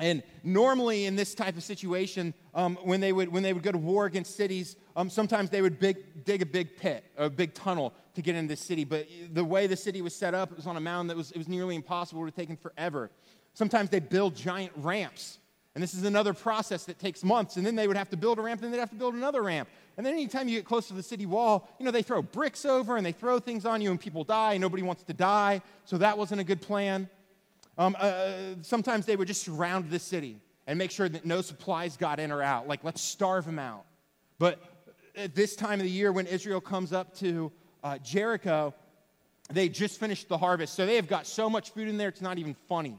And 0.00 0.24
normally, 0.42 1.04
in 1.04 1.14
this 1.14 1.36
type 1.36 1.56
of 1.56 1.62
situation, 1.62 2.34
um, 2.52 2.76
when, 2.82 3.00
they 3.00 3.12
would, 3.12 3.28
when 3.28 3.44
they 3.44 3.52
would 3.52 3.62
go 3.62 3.70
to 3.70 3.78
war 3.78 4.06
against 4.06 4.36
cities, 4.36 4.74
um, 4.96 5.08
sometimes 5.08 5.50
they 5.50 5.62
would 5.62 5.78
big, 5.78 6.24
dig 6.24 6.42
a 6.42 6.46
big 6.46 6.76
pit, 6.76 7.04
a 7.16 7.30
big 7.30 7.54
tunnel 7.54 7.94
to 8.16 8.22
get 8.22 8.34
into 8.34 8.48
the 8.48 8.56
city. 8.56 8.82
But 8.82 9.06
the 9.32 9.44
way 9.44 9.68
the 9.68 9.76
city 9.76 10.02
was 10.02 10.14
set 10.14 10.34
up, 10.34 10.50
it 10.50 10.56
was 10.56 10.66
on 10.66 10.76
a 10.76 10.80
mound 10.80 11.10
that 11.10 11.16
was, 11.16 11.30
it 11.30 11.38
was 11.38 11.48
nearly 11.48 11.76
impossible. 11.76 12.22
It 12.22 12.36
would 12.36 12.48
have 12.48 12.58
forever. 12.58 13.10
Sometimes 13.54 13.88
they 13.90 14.00
build 14.00 14.34
giant 14.34 14.72
ramps. 14.76 15.38
And 15.76 15.82
this 15.82 15.94
is 15.94 16.04
another 16.04 16.34
process 16.34 16.84
that 16.84 16.98
takes 16.98 17.22
months. 17.22 17.56
And 17.56 17.64
then 17.64 17.76
they 17.76 17.86
would 17.86 17.96
have 17.96 18.10
to 18.10 18.16
build 18.16 18.38
a 18.40 18.42
ramp, 18.42 18.60
and 18.60 18.64
then 18.64 18.72
they'd 18.72 18.80
have 18.80 18.90
to 18.90 18.96
build 18.96 19.14
another 19.14 19.42
ramp. 19.42 19.68
And 19.96 20.04
then 20.04 20.14
anytime 20.14 20.48
you 20.48 20.58
get 20.58 20.64
close 20.64 20.88
to 20.88 20.94
the 20.94 21.02
city 21.02 21.26
wall, 21.26 21.68
you 21.78 21.84
know, 21.84 21.92
they 21.92 22.02
throw 22.02 22.20
bricks 22.20 22.64
over 22.64 22.96
and 22.96 23.06
they 23.06 23.12
throw 23.12 23.38
things 23.38 23.64
on 23.64 23.80
you, 23.80 23.92
and 23.92 24.00
people 24.00 24.24
die, 24.24 24.54
and 24.54 24.60
nobody 24.60 24.82
wants 24.82 25.04
to 25.04 25.12
die. 25.12 25.62
So 25.84 25.98
that 25.98 26.18
wasn't 26.18 26.40
a 26.40 26.44
good 26.44 26.60
plan. 26.60 27.08
Um, 27.76 27.96
uh, 27.98 28.32
sometimes 28.62 29.06
they 29.06 29.16
would 29.16 29.28
just 29.28 29.42
surround 29.42 29.90
the 29.90 29.98
city 29.98 30.40
and 30.66 30.78
make 30.78 30.90
sure 30.90 31.08
that 31.08 31.24
no 31.24 31.40
supplies 31.40 31.96
got 31.96 32.20
in 32.20 32.30
or 32.30 32.42
out. 32.42 32.68
Like, 32.68 32.84
let's 32.84 33.00
starve 33.00 33.44
them 33.44 33.58
out. 33.58 33.84
But 34.38 34.60
at 35.16 35.34
this 35.34 35.56
time 35.56 35.80
of 35.80 35.84
the 35.84 35.90
year, 35.90 36.12
when 36.12 36.26
Israel 36.26 36.60
comes 36.60 36.92
up 36.92 37.14
to 37.18 37.52
uh, 37.82 37.98
Jericho, 37.98 38.74
they 39.50 39.68
just 39.68 40.00
finished 40.00 40.28
the 40.28 40.38
harvest. 40.38 40.74
So 40.74 40.86
they 40.86 40.96
have 40.96 41.08
got 41.08 41.26
so 41.26 41.50
much 41.50 41.70
food 41.70 41.88
in 41.88 41.96
there, 41.96 42.08
it's 42.08 42.20
not 42.22 42.38
even 42.38 42.54
funny. 42.68 42.98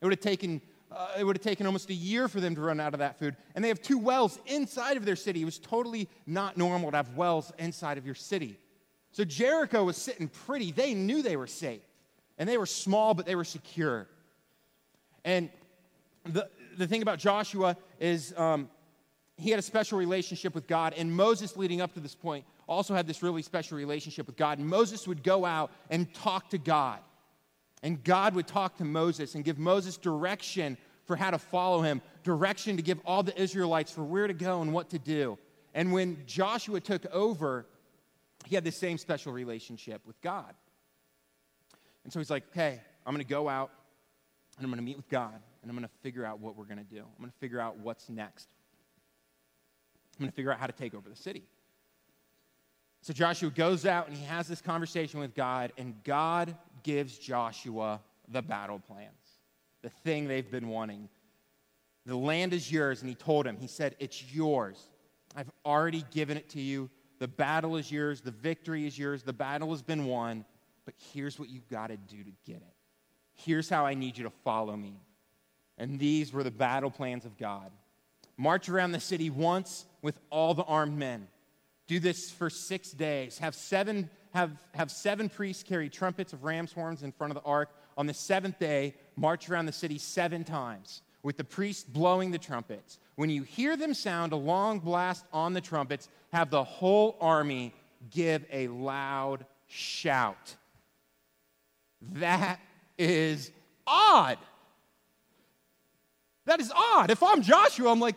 It 0.00 0.04
would 0.04 0.12
have 0.12 0.20
taken. 0.20 0.60
Uh, 0.92 1.08
it 1.18 1.24
would 1.24 1.34
have 1.34 1.42
taken 1.42 1.66
almost 1.66 1.90
a 1.90 1.94
year 1.94 2.28
for 2.28 2.40
them 2.40 2.54
to 2.54 2.60
run 2.60 2.78
out 2.78 2.92
of 2.92 3.00
that 3.00 3.18
food. 3.18 3.34
And 3.56 3.64
they 3.64 3.68
have 3.68 3.82
two 3.82 3.98
wells 3.98 4.38
inside 4.46 4.96
of 4.96 5.04
their 5.04 5.16
city. 5.16 5.42
It 5.42 5.44
was 5.44 5.58
totally 5.58 6.08
not 6.24 6.56
normal 6.56 6.92
to 6.92 6.96
have 6.96 7.16
wells 7.16 7.50
inside 7.58 7.98
of 7.98 8.06
your 8.06 8.14
city. 8.14 8.60
So 9.10 9.24
Jericho 9.24 9.82
was 9.82 9.96
sitting 9.96 10.28
pretty. 10.28 10.70
They 10.70 10.94
knew 10.94 11.20
they 11.20 11.36
were 11.36 11.48
safe. 11.48 11.80
And 12.38 12.48
they 12.48 12.58
were 12.58 12.66
small, 12.66 13.12
but 13.12 13.26
they 13.26 13.34
were 13.34 13.44
secure. 13.44 14.06
And 15.24 15.50
the, 16.24 16.48
the 16.76 16.86
thing 16.86 17.02
about 17.02 17.18
Joshua 17.18 17.76
is 17.98 18.34
um, 18.36 18.68
he 19.36 19.50
had 19.50 19.58
a 19.58 19.62
special 19.62 19.98
relationship 19.98 20.54
with 20.54 20.66
God, 20.66 20.94
and 20.96 21.10
Moses, 21.12 21.56
leading 21.56 21.80
up 21.80 21.94
to 21.94 22.00
this 22.00 22.14
point, 22.14 22.44
also 22.68 22.94
had 22.94 23.06
this 23.06 23.22
really 23.22 23.42
special 23.42 23.76
relationship 23.76 24.26
with 24.26 24.36
God. 24.36 24.58
And 24.58 24.66
Moses 24.66 25.06
would 25.06 25.22
go 25.22 25.44
out 25.44 25.70
and 25.90 26.12
talk 26.14 26.50
to 26.50 26.58
God. 26.58 27.00
And 27.82 28.02
God 28.02 28.34
would 28.34 28.46
talk 28.46 28.78
to 28.78 28.84
Moses 28.84 29.34
and 29.34 29.44
give 29.44 29.58
Moses 29.58 29.98
direction 29.98 30.78
for 31.04 31.16
how 31.16 31.30
to 31.30 31.38
follow 31.38 31.82
him, 31.82 32.00
direction 32.22 32.76
to 32.78 32.82
give 32.82 32.98
all 33.04 33.22
the 33.22 33.38
Israelites 33.38 33.90
for 33.90 34.02
where 34.02 34.26
to 34.26 34.32
go 34.32 34.62
and 34.62 34.72
what 34.72 34.88
to 34.90 34.98
do. 34.98 35.38
And 35.74 35.92
when 35.92 36.16
Joshua 36.26 36.80
took 36.80 37.04
over, 37.06 37.66
he 38.46 38.54
had 38.54 38.64
the 38.64 38.72
same 38.72 38.96
special 38.96 39.32
relationship 39.32 40.00
with 40.06 40.18
God. 40.22 40.54
And 42.04 42.12
so 42.12 42.20
he's 42.20 42.30
like, 42.30 42.44
okay, 42.52 42.80
I'm 43.04 43.12
going 43.12 43.24
to 43.24 43.28
go 43.28 43.48
out 43.48 43.70
and 44.56 44.64
I'm 44.64 44.70
going 44.70 44.78
to 44.78 44.84
meet 44.84 44.96
with 44.96 45.08
God 45.08 45.34
and 45.62 45.70
I'm 45.70 45.76
going 45.76 45.88
to 45.88 45.94
figure 46.02 46.24
out 46.24 46.40
what 46.40 46.56
we're 46.56 46.64
going 46.64 46.78
to 46.78 46.84
do. 46.84 46.98
I'm 46.98 47.18
going 47.18 47.30
to 47.30 47.38
figure 47.38 47.60
out 47.60 47.78
what's 47.78 48.08
next. 48.08 48.48
I'm 50.18 50.24
going 50.24 50.30
to 50.30 50.36
figure 50.36 50.52
out 50.52 50.58
how 50.58 50.66
to 50.66 50.72
take 50.72 50.94
over 50.94 51.08
the 51.08 51.16
city. 51.16 51.44
So 53.00 53.12
Joshua 53.12 53.50
goes 53.50 53.84
out 53.84 54.08
and 54.08 54.16
he 54.16 54.24
has 54.24 54.48
this 54.48 54.62
conversation 54.62 55.20
with 55.20 55.34
God, 55.34 55.72
and 55.76 55.94
God 56.04 56.56
gives 56.82 57.18
Joshua 57.18 58.00
the 58.28 58.40
battle 58.40 58.78
plans, 58.78 59.10
the 59.82 59.90
thing 59.90 60.26
they've 60.26 60.50
been 60.50 60.68
wanting. 60.68 61.10
The 62.06 62.16
land 62.16 62.52
is 62.54 62.70
yours, 62.72 63.00
and 63.00 63.08
he 63.08 63.14
told 63.14 63.46
him, 63.46 63.58
He 63.58 63.66
said, 63.66 63.96
It's 63.98 64.32
yours. 64.32 64.88
I've 65.36 65.50
already 65.66 66.04
given 66.12 66.36
it 66.36 66.48
to 66.50 66.60
you. 66.60 66.88
The 67.18 67.28
battle 67.28 67.76
is 67.76 67.90
yours. 67.90 68.20
The 68.20 68.30
victory 68.30 68.86
is 68.86 68.98
yours. 68.98 69.22
The 69.22 69.32
battle 69.32 69.70
has 69.70 69.82
been 69.82 70.06
won. 70.06 70.44
But 70.84 70.94
here's 71.12 71.38
what 71.38 71.48
you've 71.48 71.68
got 71.68 71.88
to 71.88 71.96
do 71.96 72.22
to 72.22 72.30
get 72.46 72.56
it. 72.56 72.73
Here's 73.34 73.68
how 73.68 73.84
I 73.84 73.94
need 73.94 74.16
you 74.16 74.24
to 74.24 74.30
follow 74.30 74.76
me. 74.76 74.94
And 75.78 75.98
these 75.98 76.32
were 76.32 76.42
the 76.42 76.50
battle 76.50 76.90
plans 76.90 77.24
of 77.24 77.36
God. 77.36 77.70
March 78.36 78.68
around 78.68 78.92
the 78.92 79.00
city 79.00 79.30
once 79.30 79.84
with 80.02 80.18
all 80.30 80.54
the 80.54 80.64
armed 80.64 80.98
men. 80.98 81.28
Do 81.86 82.00
this 82.00 82.30
for 82.30 82.48
six 82.48 82.92
days. 82.92 83.38
Have 83.38 83.54
seven, 83.54 84.08
have, 84.32 84.52
have 84.74 84.90
seven 84.90 85.28
priests 85.28 85.62
carry 85.62 85.88
trumpets 85.88 86.32
of 86.32 86.44
ram's 86.44 86.72
horns 86.72 87.02
in 87.02 87.12
front 87.12 87.30
of 87.30 87.42
the 87.42 87.48
ark. 87.48 87.70
On 87.96 88.06
the 88.06 88.14
seventh 88.14 88.58
day, 88.58 88.94
march 89.16 89.48
around 89.48 89.66
the 89.66 89.72
city 89.72 89.98
seven 89.98 90.44
times 90.44 91.02
with 91.22 91.36
the 91.36 91.44
priests 91.44 91.84
blowing 91.84 92.30
the 92.30 92.38
trumpets. 92.38 92.98
When 93.16 93.30
you 93.30 93.42
hear 93.42 93.76
them 93.76 93.94
sound 93.94 94.32
a 94.32 94.36
long 94.36 94.78
blast 94.78 95.24
on 95.32 95.54
the 95.54 95.60
trumpets, 95.60 96.08
have 96.32 96.50
the 96.50 96.64
whole 96.64 97.16
army 97.20 97.72
give 98.10 98.44
a 98.52 98.68
loud 98.68 99.46
shout. 99.66 100.56
That 102.12 102.60
is 102.98 103.50
odd. 103.86 104.38
That 106.46 106.60
is 106.60 106.72
odd. 106.74 107.10
If 107.10 107.22
I'm 107.22 107.42
Joshua, 107.42 107.90
I'm 107.90 108.00
like, 108.00 108.16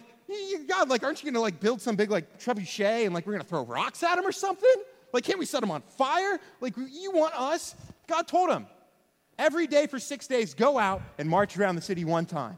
God, 0.68 0.90
like, 0.90 1.04
aren't 1.04 1.24
you 1.24 1.32
gonna 1.32 1.42
like 1.42 1.60
build 1.60 1.82
some 1.82 1.96
big 1.96 2.12
like 2.12 2.40
trebuchet 2.40 3.06
and 3.06 3.13
like 3.13 3.26
we're 3.26 3.34
gonna 3.34 3.44
throw 3.44 3.66
rocks 3.66 4.04
at 4.04 4.18
him 4.18 4.26
or 4.26 4.32
something? 4.32 4.70
Like, 5.13 5.24
can't 5.24 5.40
we 5.40 5.46
set 5.46 5.63
him 5.63 5.72
on 5.72 5.82
fire? 5.82 6.40
Like, 6.60 6.76
you 6.78 7.12
want 7.12 7.34
us? 7.40 7.76
God 8.08 8.28
told 8.28 8.50
him, 8.50 8.68
every 9.40 9.68
day 9.68 9.88
for 9.88 10.00
six 10.00 10.28
days, 10.28 10.54
go 10.54 10.78
out 10.78 11.02
and 11.18 11.30
march 11.30 11.58
around 11.58 11.76
the 11.76 11.82
city 11.82 12.04
one 12.04 12.26
time. 12.26 12.58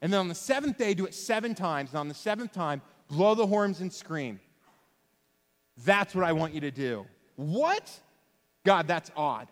And 0.00 0.12
then 0.12 0.20
on 0.20 0.28
the 0.28 0.34
seventh 0.34 0.78
day, 0.78 0.94
do 0.94 1.04
it 1.06 1.14
seven 1.14 1.54
times. 1.54 1.90
And 1.90 1.98
on 1.98 2.08
the 2.08 2.14
seventh 2.14 2.52
time, 2.52 2.80
blow 3.08 3.34
the 3.34 3.46
horns 3.46 3.80
and 3.80 3.92
scream. 3.92 4.40
That's 5.84 6.14
what 6.14 6.24
I 6.24 6.32
want 6.32 6.54
you 6.54 6.60
to 6.62 6.70
do. 6.70 7.06
What? 7.36 7.90
God, 8.64 8.86
that's 8.86 9.10
odd. 9.16 9.48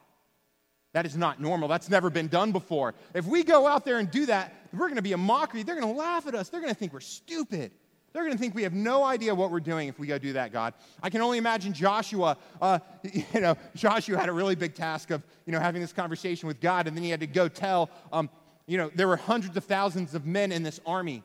That 0.94 1.07
is 1.07 1.16
not 1.16 1.40
normal. 1.40 1.66
That's 1.66 1.90
never 1.90 2.09
been 2.09 2.28
done 2.28 2.52
before. 2.52 2.94
If 3.14 3.26
we 3.26 3.42
go 3.42 3.66
out 3.66 3.85
there 3.85 3.98
and 3.98 4.09
do 4.09 4.26
that, 4.26 4.54
we're 4.72 4.87
going 4.87 4.94
to 4.94 5.02
be 5.02 5.12
a 5.12 5.18
mockery. 5.18 5.64
They're 5.64 5.78
going 5.78 5.92
to 5.92 5.98
laugh 5.98 6.28
at 6.28 6.37
us. 6.37 6.48
They're 6.48 6.61
going 6.61 6.72
to 6.72 6.78
think 6.78 6.92
we're 6.92 7.00
stupid. 7.00 7.72
They're 8.12 8.22
going 8.22 8.33
to 8.33 8.38
think 8.38 8.54
we 8.54 8.62
have 8.62 8.74
no 8.74 9.02
idea 9.02 9.35
what 9.35 9.50
we're 9.50 9.59
doing 9.59 9.88
if 9.88 9.98
we 9.98 10.07
go 10.07 10.18
do 10.18 10.35
that, 10.35 10.52
God. 10.52 10.72
I 11.02 11.11
can 11.11 11.20
only 11.20 11.38
imagine 11.38 11.72
Joshua. 11.72 12.37
Uh, 12.62 12.78
you 13.12 13.40
know, 13.40 13.57
Joshua 13.74 14.16
had 14.16 14.28
a 14.28 14.33
really 14.33 14.54
big 14.54 14.76
task 14.76 15.11
of, 15.11 15.24
you 15.46 15.52
know, 15.52 15.59
having 15.59 15.83
this 15.83 15.92
conversation 15.92 16.46
with 16.46 16.61
God, 16.61 16.87
and 16.87 16.96
then 16.96 17.02
he 17.02 17.11
had 17.11 17.20
to 17.20 17.26
go 17.26 17.48
tell, 17.48 17.90
um, 18.12 18.30
you 18.66 18.78
know, 18.78 18.88
there 18.94 19.09
were 19.09 19.16
hundreds 19.16 19.57
of 19.57 19.64
thousands 19.64 20.14
of 20.14 20.26
men 20.26 20.52
in 20.52 20.62
this 20.62 20.78
army. 20.87 21.24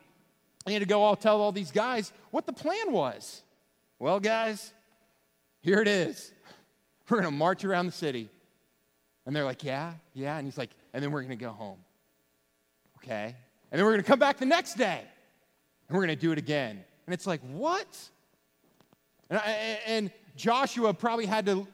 he 0.66 0.72
had 0.72 0.82
to 0.82 0.88
go 0.88 1.00
all 1.00 1.14
tell 1.14 1.40
all 1.40 1.52
these 1.52 1.70
guys 1.70 2.12
what 2.32 2.44
the 2.44 2.52
plan 2.52 2.90
was. 2.90 3.44
Well, 4.00 4.18
guys, 4.18 4.72
here 5.60 5.80
it 5.80 5.86
is. 5.86 6.32
We're 7.08 7.20
going 7.20 7.32
to 7.32 7.38
march 7.38 7.64
around 7.64 7.86
the 7.86 7.92
city. 7.92 8.30
And 9.26 9.36
they're 9.36 9.44
like, 9.44 9.62
yeah, 9.64 9.94
yeah. 10.14 10.36
And 10.36 10.46
he's 10.46 10.58
like, 10.58 10.70
and 10.92 11.02
then 11.02 11.12
we're 11.12 11.22
going 11.22 11.36
to 11.36 11.44
go 11.44 11.50
home. 11.50 11.78
Okay. 12.98 13.34
And 13.70 13.78
then 13.78 13.84
we're 13.84 13.92
going 13.92 14.02
to 14.02 14.08
come 14.08 14.18
back 14.18 14.38
the 14.38 14.46
next 14.46 14.74
day 14.74 15.02
and 15.88 15.96
we're 15.96 16.04
going 16.04 16.16
to 16.16 16.20
do 16.20 16.32
it 16.32 16.38
again. 16.38 16.82
And 17.06 17.14
it's 17.14 17.26
like, 17.26 17.40
what? 17.52 17.86
And, 19.28 19.40
and 19.86 20.10
Joshua 20.36 20.92
probably 20.94 21.26
had 21.26 21.46
to, 21.46 21.66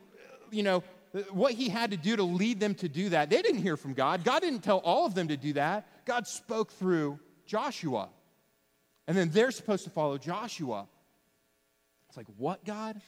you 0.50 0.62
know, 0.62 0.82
what 1.30 1.52
he 1.52 1.68
had 1.68 1.90
to 1.92 1.96
do 1.96 2.16
to 2.16 2.22
lead 2.22 2.60
them 2.60 2.74
to 2.76 2.88
do 2.88 3.08
that. 3.10 3.30
They 3.30 3.40
didn't 3.40 3.62
hear 3.62 3.76
from 3.76 3.94
God. 3.94 4.24
God 4.24 4.42
didn't 4.42 4.60
tell 4.60 4.78
all 4.78 5.06
of 5.06 5.14
them 5.14 5.28
to 5.28 5.36
do 5.36 5.54
that. 5.54 5.86
God 6.04 6.26
spoke 6.26 6.70
through 6.72 7.18
Joshua. 7.46 8.08
And 9.06 9.16
then 9.16 9.30
they're 9.30 9.50
supposed 9.50 9.84
to 9.84 9.90
follow 9.90 10.18
Joshua. 10.18 10.86
It's 12.08 12.16
like, 12.16 12.26
what, 12.36 12.64
God? 12.64 13.00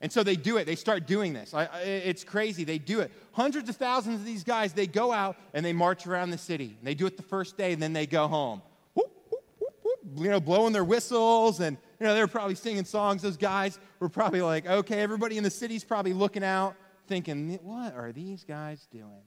And 0.00 0.12
so 0.12 0.22
they 0.22 0.36
do 0.36 0.58
it. 0.58 0.66
They 0.66 0.76
start 0.76 1.06
doing 1.06 1.32
this. 1.32 1.54
I, 1.54 1.64
I, 1.64 1.80
it's 1.80 2.22
crazy. 2.22 2.64
They 2.64 2.78
do 2.78 3.00
it. 3.00 3.10
Hundreds 3.32 3.68
of 3.68 3.76
thousands 3.76 4.20
of 4.20 4.26
these 4.26 4.44
guys, 4.44 4.72
they 4.72 4.86
go 4.86 5.10
out 5.10 5.36
and 5.54 5.64
they 5.64 5.72
march 5.72 6.06
around 6.06 6.30
the 6.30 6.38
city. 6.38 6.76
They 6.82 6.94
do 6.94 7.06
it 7.06 7.16
the 7.16 7.22
first 7.22 7.56
day 7.56 7.72
and 7.72 7.82
then 7.82 7.92
they 7.94 8.06
go 8.06 8.28
home. 8.28 8.60
Whoop, 8.94 9.10
whoop, 9.30 9.72
whoop, 9.82 9.98
you 10.16 10.30
know, 10.30 10.40
blowing 10.40 10.74
their 10.74 10.84
whistles 10.84 11.60
and, 11.60 11.78
you 11.98 12.06
know, 12.06 12.14
they're 12.14 12.26
probably 12.26 12.56
singing 12.56 12.84
songs. 12.84 13.22
Those 13.22 13.38
guys 13.38 13.78
were 13.98 14.10
probably 14.10 14.42
like, 14.42 14.66
okay, 14.66 15.00
everybody 15.00 15.38
in 15.38 15.44
the 15.44 15.50
city's 15.50 15.82
probably 15.82 16.12
looking 16.12 16.44
out, 16.44 16.74
thinking, 17.06 17.58
what 17.62 17.94
are 17.94 18.12
these 18.12 18.44
guys 18.44 18.86
doing? 18.92 19.22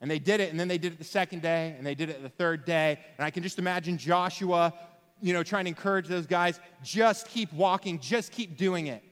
And 0.00 0.10
they 0.10 0.18
did 0.18 0.40
it, 0.40 0.50
and 0.50 0.60
then 0.60 0.68
they 0.68 0.78
did 0.78 0.92
it 0.92 0.98
the 0.98 1.04
second 1.04 1.40
day, 1.40 1.74
and 1.76 1.86
they 1.86 1.94
did 1.94 2.10
it 2.10 2.22
the 2.22 2.28
third 2.28 2.66
day. 2.66 2.98
And 3.16 3.24
I 3.24 3.30
can 3.30 3.42
just 3.42 3.58
imagine 3.58 3.96
Joshua, 3.96 4.74
you 5.22 5.32
know, 5.32 5.42
trying 5.42 5.64
to 5.64 5.70
encourage 5.70 6.06
those 6.06 6.26
guys 6.26 6.60
just 6.82 7.28
keep 7.28 7.50
walking, 7.52 7.98
just 7.98 8.30
keep 8.30 8.58
doing 8.58 8.88
it, 8.88 9.02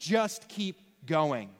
just 0.00 0.48
keep 0.48 0.80
going. 1.06 1.50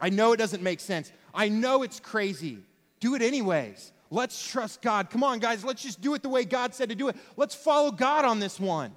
I 0.00 0.10
know 0.10 0.32
it 0.32 0.38
doesn't 0.38 0.62
make 0.62 0.80
sense. 0.80 1.12
I 1.32 1.48
know 1.48 1.84
it's 1.84 2.00
crazy. 2.00 2.58
Do 2.98 3.14
it 3.14 3.22
anyways. 3.22 3.92
Let's 4.10 4.44
trust 4.44 4.82
God. 4.82 5.10
Come 5.10 5.22
on, 5.22 5.38
guys, 5.38 5.64
let's 5.64 5.82
just 5.82 6.00
do 6.00 6.14
it 6.14 6.22
the 6.22 6.28
way 6.28 6.44
God 6.44 6.74
said 6.74 6.88
to 6.88 6.94
do 6.94 7.08
it. 7.08 7.16
Let's 7.36 7.54
follow 7.54 7.90
God 7.90 8.24
on 8.24 8.40
this 8.40 8.58
one. 8.58 8.92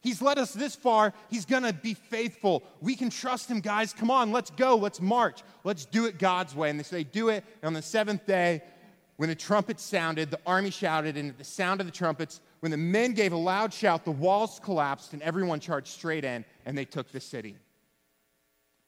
He's 0.00 0.20
led 0.20 0.38
us 0.38 0.52
this 0.52 0.74
far. 0.74 1.14
He's 1.30 1.46
going 1.46 1.62
to 1.62 1.72
be 1.72 1.94
faithful. 1.94 2.62
We 2.80 2.94
can 2.94 3.08
trust 3.08 3.50
him, 3.50 3.60
guys. 3.60 3.92
Come 3.94 4.10
on, 4.10 4.32
let's 4.32 4.50
go. 4.50 4.76
Let's 4.76 5.00
march. 5.00 5.42
Let's 5.64 5.86
do 5.86 6.04
it 6.06 6.18
God's 6.18 6.54
way. 6.54 6.68
And 6.68 6.78
they 6.78 6.84
say, 6.84 7.04
do 7.04 7.30
it. 7.30 7.42
And 7.62 7.68
on 7.68 7.72
the 7.72 7.82
seventh 7.82 8.26
day, 8.26 8.62
when 9.16 9.28
the 9.28 9.34
trumpets 9.34 9.82
sounded, 9.82 10.30
the 10.30 10.40
army 10.46 10.70
shouted, 10.70 11.16
and 11.16 11.30
at 11.30 11.38
the 11.38 11.44
sound 11.44 11.80
of 11.80 11.86
the 11.86 11.92
trumpets, 11.92 12.40
when 12.64 12.70
the 12.70 12.78
men 12.78 13.12
gave 13.12 13.34
a 13.34 13.36
loud 13.36 13.74
shout, 13.74 14.06
the 14.06 14.10
walls 14.10 14.58
collapsed, 14.64 15.12
and 15.12 15.20
everyone 15.20 15.60
charged 15.60 15.88
straight 15.88 16.24
in, 16.24 16.46
and 16.64 16.78
they 16.78 16.86
took 16.86 17.12
the 17.12 17.20
city. 17.20 17.56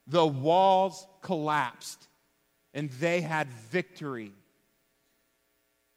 The 0.06 0.26
walls 0.26 1.06
collapsed, 1.20 2.08
and 2.72 2.88
they 2.92 3.20
had 3.20 3.48
victory. 3.50 4.32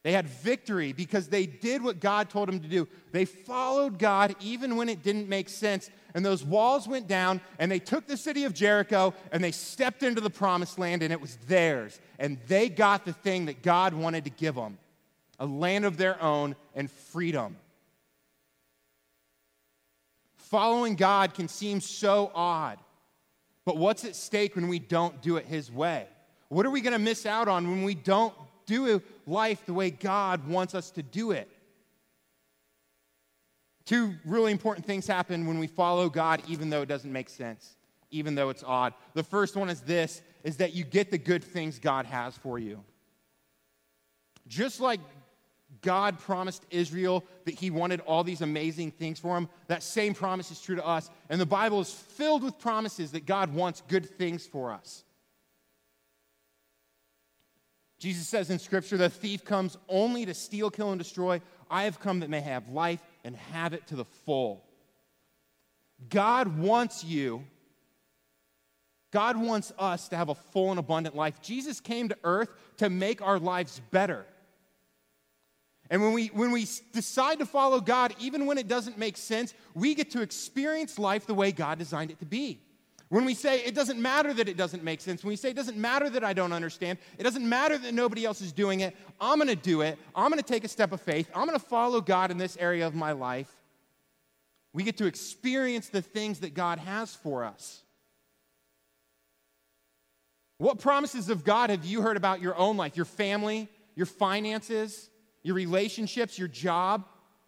They 0.04 0.12
had 0.12 0.28
victory 0.28 0.92
because 0.92 1.30
they 1.30 1.46
did 1.46 1.82
what 1.82 2.02
God 2.02 2.30
told 2.30 2.50
them 2.50 2.60
to 2.60 2.68
do. 2.68 2.86
They 3.14 3.24
followed 3.24 3.98
God 3.98 4.36
even 4.42 4.76
when 4.76 4.90
it 4.90 5.02
didn't 5.02 5.30
make 5.30 5.48
sense. 5.48 5.90
And 6.14 6.26
those 6.26 6.44
walls 6.44 6.86
went 6.86 7.08
down, 7.08 7.40
and 7.60 7.72
they 7.72 7.80
took 7.80 8.08
the 8.08 8.18
city 8.18 8.44
of 8.44 8.54
Jericho 8.54 9.14
and 9.32 9.42
they 9.42 9.54
stepped 9.54 10.04
into 10.04 10.20
the 10.20 10.30
promised 10.30 10.80
land, 10.80 11.02
and 11.02 11.14
it 11.14 11.22
was 11.22 11.38
theirs. 11.48 11.98
And 12.20 12.40
they 12.50 12.68
got 12.68 13.06
the 13.06 13.14
thing 13.14 13.46
that 13.46 13.64
God 13.64 13.94
wanted 13.94 14.26
to 14.26 14.32
give 14.32 14.56
them 14.56 14.80
a 15.40 15.46
land 15.46 15.86
of 15.86 15.96
their 15.96 16.22
own 16.22 16.58
and 16.76 16.92
freedom. 16.92 17.56
Following 20.50 20.96
God 20.96 21.34
can 21.34 21.48
seem 21.48 21.82
so 21.82 22.32
odd, 22.34 22.80
but 23.66 23.78
what's 23.78 24.06
at 24.06 24.16
stake 24.16 24.56
when 24.56 24.68
we 24.68 24.80
don't 24.80 25.22
do 25.22 25.38
it 25.38 25.46
His 25.46 25.72
way? 25.72 26.08
What 26.50 26.66
are 26.66 26.72
we 26.72 26.82
going 26.82 26.94
to 26.94 27.00
miss 27.00 27.26
out 27.26 27.48
on 27.48 27.70
when 27.70 27.84
we 27.84 27.94
don't 27.96 28.34
do 28.70 29.02
life 29.26 29.66
the 29.66 29.74
way 29.74 29.90
God 29.90 30.48
wants 30.48 30.76
us 30.76 30.92
to 30.92 31.04
do 31.04 31.32
it. 31.32 31.50
Two 33.86 34.14
really 34.24 34.52
important 34.52 34.86
things 34.86 35.08
happen 35.08 35.48
when 35.48 35.58
we 35.58 35.66
follow 35.66 36.10
God, 36.10 36.44
even 36.48 36.70
though 36.70 36.84
it 36.84 36.88
doesn't 36.88 37.12
make 37.12 37.30
sense, 37.30 37.76
even 38.12 38.36
though 38.36 38.50
it's 38.50 38.64
odd. 38.64 38.94
The 39.16 39.24
first 39.24 39.56
one 39.56 39.70
is 39.70 39.82
this 39.82 40.22
is 40.44 40.58
that 40.58 40.74
you 40.74 40.84
get 40.84 41.10
the 41.10 41.18
good 41.18 41.44
things 41.44 41.80
God 41.80 42.06
has 42.06 42.38
for 42.38 42.60
you. 42.60 42.84
Just 44.48 44.80
like 44.80 45.00
God 45.82 46.20
promised 46.20 46.66
Israel 46.70 47.24
that 47.46 47.56
he 47.56 47.70
wanted 47.70 48.02
all 48.02 48.24
these 48.24 48.42
amazing 48.42 48.92
things 48.92 49.20
for 49.20 49.38
him, 49.38 49.48
that 49.68 49.84
same 49.84 50.14
promise 50.14 50.52
is 50.52 50.62
true 50.62 50.76
to 50.76 50.86
us. 50.86 51.10
And 51.30 51.40
the 51.40 51.46
Bible 51.46 51.80
is 51.80 51.92
filled 51.92 52.44
with 52.44 52.60
promises 52.60 53.12
that 53.12 53.26
God 53.26 53.54
wants 53.54 53.84
good 53.88 54.10
things 54.18 54.46
for 54.46 54.72
us. 54.72 55.04
Jesus 58.00 58.28
says 58.28 58.50
in 58.50 58.60
Scripture, 58.60 58.98
the 58.98 59.10
thief 59.10 59.44
comes 59.44 59.78
only 59.90 60.26
to 60.26 60.34
steal, 60.34 60.70
kill, 60.70 60.92
and 60.92 61.00
destroy. 61.00 61.42
I 61.70 61.84
have 61.84 62.00
come 62.00 62.22
that 62.22 62.30
may 62.30 62.40
have 62.40 62.70
life 62.70 63.02
and 63.24 63.36
have 63.36 63.74
it 63.74 63.88
to 63.88 63.96
the 63.96 64.06
full. 64.06 64.64
God 66.10 66.58
wants 66.58 67.04
you, 67.04 67.44
God 69.12 69.38
wants 69.38 69.74
us 69.78 70.08
to 70.10 70.16
have 70.16 70.30
a 70.30 70.36
full 70.36 70.70
and 70.70 70.80
abundant 70.80 71.16
life. 71.16 71.42
Jesus 71.42 71.82
came 71.82 72.08
to 72.10 72.18
earth 72.24 72.50
to 72.78 72.90
make 72.90 73.22
our 73.22 73.38
lives 73.38 73.82
better. 73.92 74.26
And 75.90 76.02
when 76.02 76.14
we, 76.14 76.28
when 76.28 76.52
we 76.52 76.68
decide 76.94 77.40
to 77.40 77.46
follow 77.46 77.80
God, 77.80 78.14
even 78.20 78.46
when 78.46 78.58
it 78.58 78.68
doesn't 78.68 78.98
make 78.98 79.18
sense, 79.18 79.54
we 79.74 79.96
get 79.96 80.12
to 80.12 80.22
experience 80.22 81.00
life 81.00 81.26
the 81.26 81.34
way 81.34 81.52
God 81.52 81.80
designed 81.80 82.12
it 82.12 82.20
to 82.20 82.26
be. 82.26 82.62
When 83.10 83.26
we 83.26 83.34
say 83.34 83.62
it 83.62 83.74
doesn't 83.74 84.00
matter 84.00 84.32
that 84.36 84.48
it 84.48 84.56
doesn't 84.56 84.84
make 84.84 85.02
sense, 85.02 85.24
when 85.24 85.30
we 85.30 85.36
say 85.36 85.50
it 85.50 85.56
doesn't 85.56 85.78
matter 85.78 86.12
that 86.12 86.24
I 86.24 86.34
don't 86.34 86.54
understand, 86.54 87.00
it 87.18 87.24
doesn't 87.24 87.48
matter 87.48 87.76
that 87.76 87.92
nobody 87.92 88.24
else 88.24 88.40
is 88.40 88.52
doing 88.52 88.82
it, 88.82 88.96
I'm 89.20 89.40
going 89.40 89.48
to 89.48 89.56
do 89.56 89.82
it. 89.82 89.98
I'm 90.16 90.30
going 90.30 90.42
to 90.42 90.48
take 90.48 90.64
a 90.64 90.68
step 90.68 90.92
of 90.92 91.02
faith. 91.02 91.28
I'm 91.34 91.48
going 91.48 91.60
to 91.60 91.66
follow 91.66 92.02
God 92.02 92.30
in 92.30 92.38
this 92.38 92.56
area 92.58 92.86
of 92.86 92.94
my 92.94 93.14
life. 93.14 93.52
We 94.74 94.84
get 94.84 94.98
to 94.98 95.08
experience 95.08 95.90
the 95.90 96.04
things 96.04 96.42
that 96.42 96.54
God 96.54 96.78
has 96.78 97.16
for 97.16 97.44
us. 97.44 97.82
What 100.60 100.80
promises 100.80 101.30
of 101.30 101.44
God 101.44 101.72
have 101.72 101.86
you 101.86 102.02
heard 102.02 102.18
about 102.18 102.42
your 102.42 102.56
own 102.56 102.78
life, 102.78 102.96
your 102.96 103.06
family, 103.06 103.70
your 103.96 104.06
finances, 104.06 105.10
your 105.44 105.56
relationships, 105.56 106.38
your 106.38 106.48
job? 106.48 107.06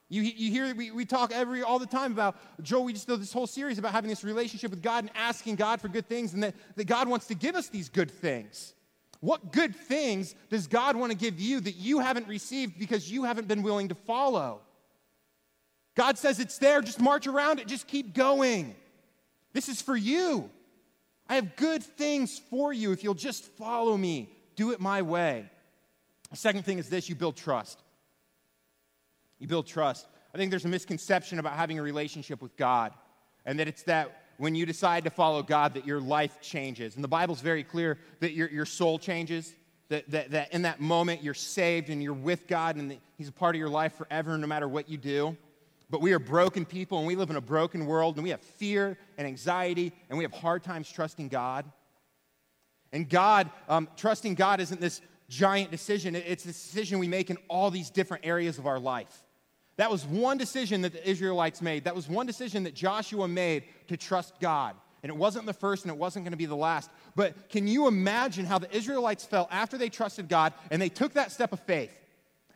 You, 0.09 0.23
you 0.23 0.51
hear, 0.51 0.75
we, 0.75 0.91
we 0.91 1.05
talk 1.05 1.31
every, 1.31 1.63
all 1.63 1.79
the 1.79 1.85
time 1.85 2.11
about, 2.11 2.35
Joel, 2.61 2.83
we 2.83 2.91
just 2.91 3.07
know 3.07 3.15
this 3.15 3.31
whole 3.31 3.47
series 3.47 3.77
about 3.77 3.93
having 3.93 4.09
this 4.09 4.25
relationship 4.25 4.69
with 4.69 4.81
God 4.81 5.05
and 5.05 5.11
asking 5.15 5.55
God 5.55 5.79
for 5.79 5.87
good 5.87 6.07
things 6.07 6.33
and 6.33 6.43
that, 6.43 6.53
that 6.75 6.83
God 6.83 7.07
wants 7.07 7.27
to 7.27 7.35
give 7.35 7.55
us 7.55 7.69
these 7.69 7.87
good 7.87 8.11
things. 8.11 8.73
What 9.21 9.53
good 9.53 9.73
things 9.73 10.35
does 10.49 10.67
God 10.67 10.97
want 10.97 11.13
to 11.13 11.17
give 11.17 11.39
you 11.39 11.61
that 11.61 11.75
you 11.75 11.99
haven't 11.99 12.27
received 12.27 12.77
because 12.77 13.09
you 13.09 13.23
haven't 13.23 13.47
been 13.47 13.63
willing 13.63 13.87
to 13.87 13.95
follow? 13.95 14.61
God 15.95 16.17
says 16.17 16.39
it's 16.39 16.57
there, 16.57 16.81
just 16.81 16.99
march 16.99 17.27
around 17.27 17.59
it, 17.59 17.67
just 17.67 17.87
keep 17.87 18.13
going. 18.13 18.75
This 19.53 19.69
is 19.69 19.81
for 19.81 19.95
you. 19.95 20.49
I 21.29 21.35
have 21.35 21.55
good 21.55 21.83
things 21.83 22.41
for 22.49 22.73
you 22.73 22.91
if 22.91 23.03
you'll 23.03 23.13
just 23.13 23.45
follow 23.45 23.95
me, 23.95 24.33
do 24.55 24.71
it 24.71 24.81
my 24.81 25.01
way. 25.01 25.49
Second 26.33 26.63
thing 26.63 26.79
is 26.79 26.89
this 26.89 27.09
you 27.09 27.15
build 27.15 27.35
trust. 27.35 27.81
You 29.39 29.47
build 29.47 29.67
trust. 29.67 30.07
I 30.33 30.37
think 30.37 30.49
there's 30.49 30.65
a 30.65 30.69
misconception 30.69 31.39
about 31.39 31.53
having 31.53 31.77
a 31.77 31.81
relationship 31.81 32.41
with 32.41 32.55
God, 32.55 32.93
and 33.45 33.59
that 33.59 33.67
it's 33.67 33.83
that 33.83 34.21
when 34.37 34.55
you 34.55 34.65
decide 34.65 35.03
to 35.03 35.09
follow 35.09 35.43
God, 35.43 35.73
that 35.73 35.85
your 35.85 35.99
life 35.99 36.39
changes. 36.41 36.95
And 36.95 37.03
the 37.03 37.07
Bible's 37.09 37.41
very 37.41 37.63
clear 37.63 37.97
that 38.21 38.31
your, 38.31 38.49
your 38.49 38.65
soul 38.65 38.97
changes, 38.97 39.53
that, 39.89 40.09
that, 40.09 40.31
that 40.31 40.53
in 40.53 40.61
that 40.61 40.79
moment 40.79 41.21
you're 41.21 41.33
saved 41.33 41.89
and 41.89 42.01
you're 42.01 42.13
with 42.13 42.47
God, 42.47 42.77
and 42.77 42.97
He's 43.17 43.27
a 43.27 43.33
part 43.33 43.55
of 43.55 43.59
your 43.59 43.69
life 43.69 43.93
forever, 43.95 44.37
no 44.37 44.47
matter 44.47 44.67
what 44.67 44.89
you 44.89 44.97
do. 44.97 45.35
But 45.89 46.01
we 46.01 46.13
are 46.13 46.19
broken 46.19 46.65
people, 46.65 46.99
and 46.99 47.05
we 47.05 47.15
live 47.15 47.29
in 47.29 47.35
a 47.35 47.41
broken 47.41 47.85
world, 47.85 48.15
and 48.15 48.23
we 48.23 48.29
have 48.29 48.41
fear 48.41 48.97
and 49.17 49.27
anxiety, 49.27 49.91
and 50.09 50.17
we 50.17 50.23
have 50.23 50.33
hard 50.33 50.63
times 50.63 50.89
trusting 50.89 51.27
God. 51.27 51.65
And 52.93 53.09
God, 53.09 53.49
um, 53.67 53.89
trusting 53.97 54.35
God 54.35 54.59
isn't 54.61 54.79
this 54.79 55.01
giant 55.31 55.71
decision, 55.71 56.13
it's 56.13 56.43
a 56.43 56.49
decision 56.49 56.99
we 56.99 57.07
make 57.07 57.29
in 57.29 57.37
all 57.47 57.71
these 57.71 57.89
different 57.89 58.25
areas 58.25 58.59
of 58.59 58.67
our 58.67 58.79
life. 58.79 59.23
That 59.77 59.89
was 59.89 60.05
one 60.05 60.37
decision 60.37 60.81
that 60.81 60.91
the 60.91 61.09
Israelites 61.09 61.61
made. 61.61 61.85
That 61.85 61.95
was 61.95 62.09
one 62.09 62.27
decision 62.27 62.63
that 62.63 62.75
Joshua 62.75 63.27
made 63.27 63.63
to 63.87 63.95
trust 63.95 64.39
God. 64.41 64.75
And 65.01 65.09
it 65.09 65.15
wasn't 65.15 65.45
the 65.45 65.53
first 65.53 65.85
and 65.85 65.91
it 65.91 65.97
wasn't 65.97 66.25
going 66.25 66.33
to 66.33 66.37
be 66.37 66.45
the 66.45 66.55
last. 66.55 66.91
But 67.15 67.49
can 67.49 67.65
you 67.67 67.87
imagine 67.87 68.45
how 68.45 68.59
the 68.59 68.75
Israelites 68.75 69.23
felt 69.23 69.47
after 69.49 69.77
they 69.77 69.89
trusted 69.89 70.27
God 70.27 70.53
and 70.69 70.81
they 70.81 70.89
took 70.89 71.13
that 71.13 71.31
step 71.31 71.53
of 71.53 71.61
faith? 71.61 71.97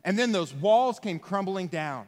And 0.04 0.20
then 0.20 0.34
those 0.34 0.54
walls 0.54 1.00
came 1.00 1.18
crumbling 1.18 1.68
down. 1.68 2.06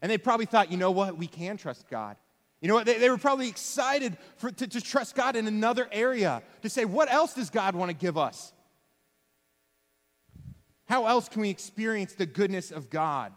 And 0.00 0.10
they 0.10 0.18
probably 0.18 0.46
thought, 0.46 0.72
you 0.72 0.78
know 0.78 0.90
what? 0.90 1.18
We 1.18 1.26
can 1.26 1.58
trust 1.58 1.88
God. 1.88 2.16
You 2.62 2.68
know 2.68 2.74
what? 2.74 2.86
They, 2.86 2.98
they 2.98 3.10
were 3.10 3.18
probably 3.18 3.48
excited 3.48 4.16
for, 4.38 4.50
to, 4.50 4.66
to 4.66 4.80
trust 4.80 5.14
God 5.14 5.36
in 5.36 5.46
another 5.46 5.86
area, 5.92 6.42
to 6.62 6.70
say, 6.70 6.86
what 6.86 7.12
else 7.12 7.34
does 7.34 7.50
God 7.50 7.74
want 7.74 7.90
to 7.90 7.96
give 7.96 8.16
us? 8.16 8.52
How 10.86 11.06
else 11.06 11.28
can 11.28 11.42
we 11.42 11.50
experience 11.50 12.14
the 12.14 12.26
goodness 12.26 12.70
of 12.70 12.90
God? 12.90 13.32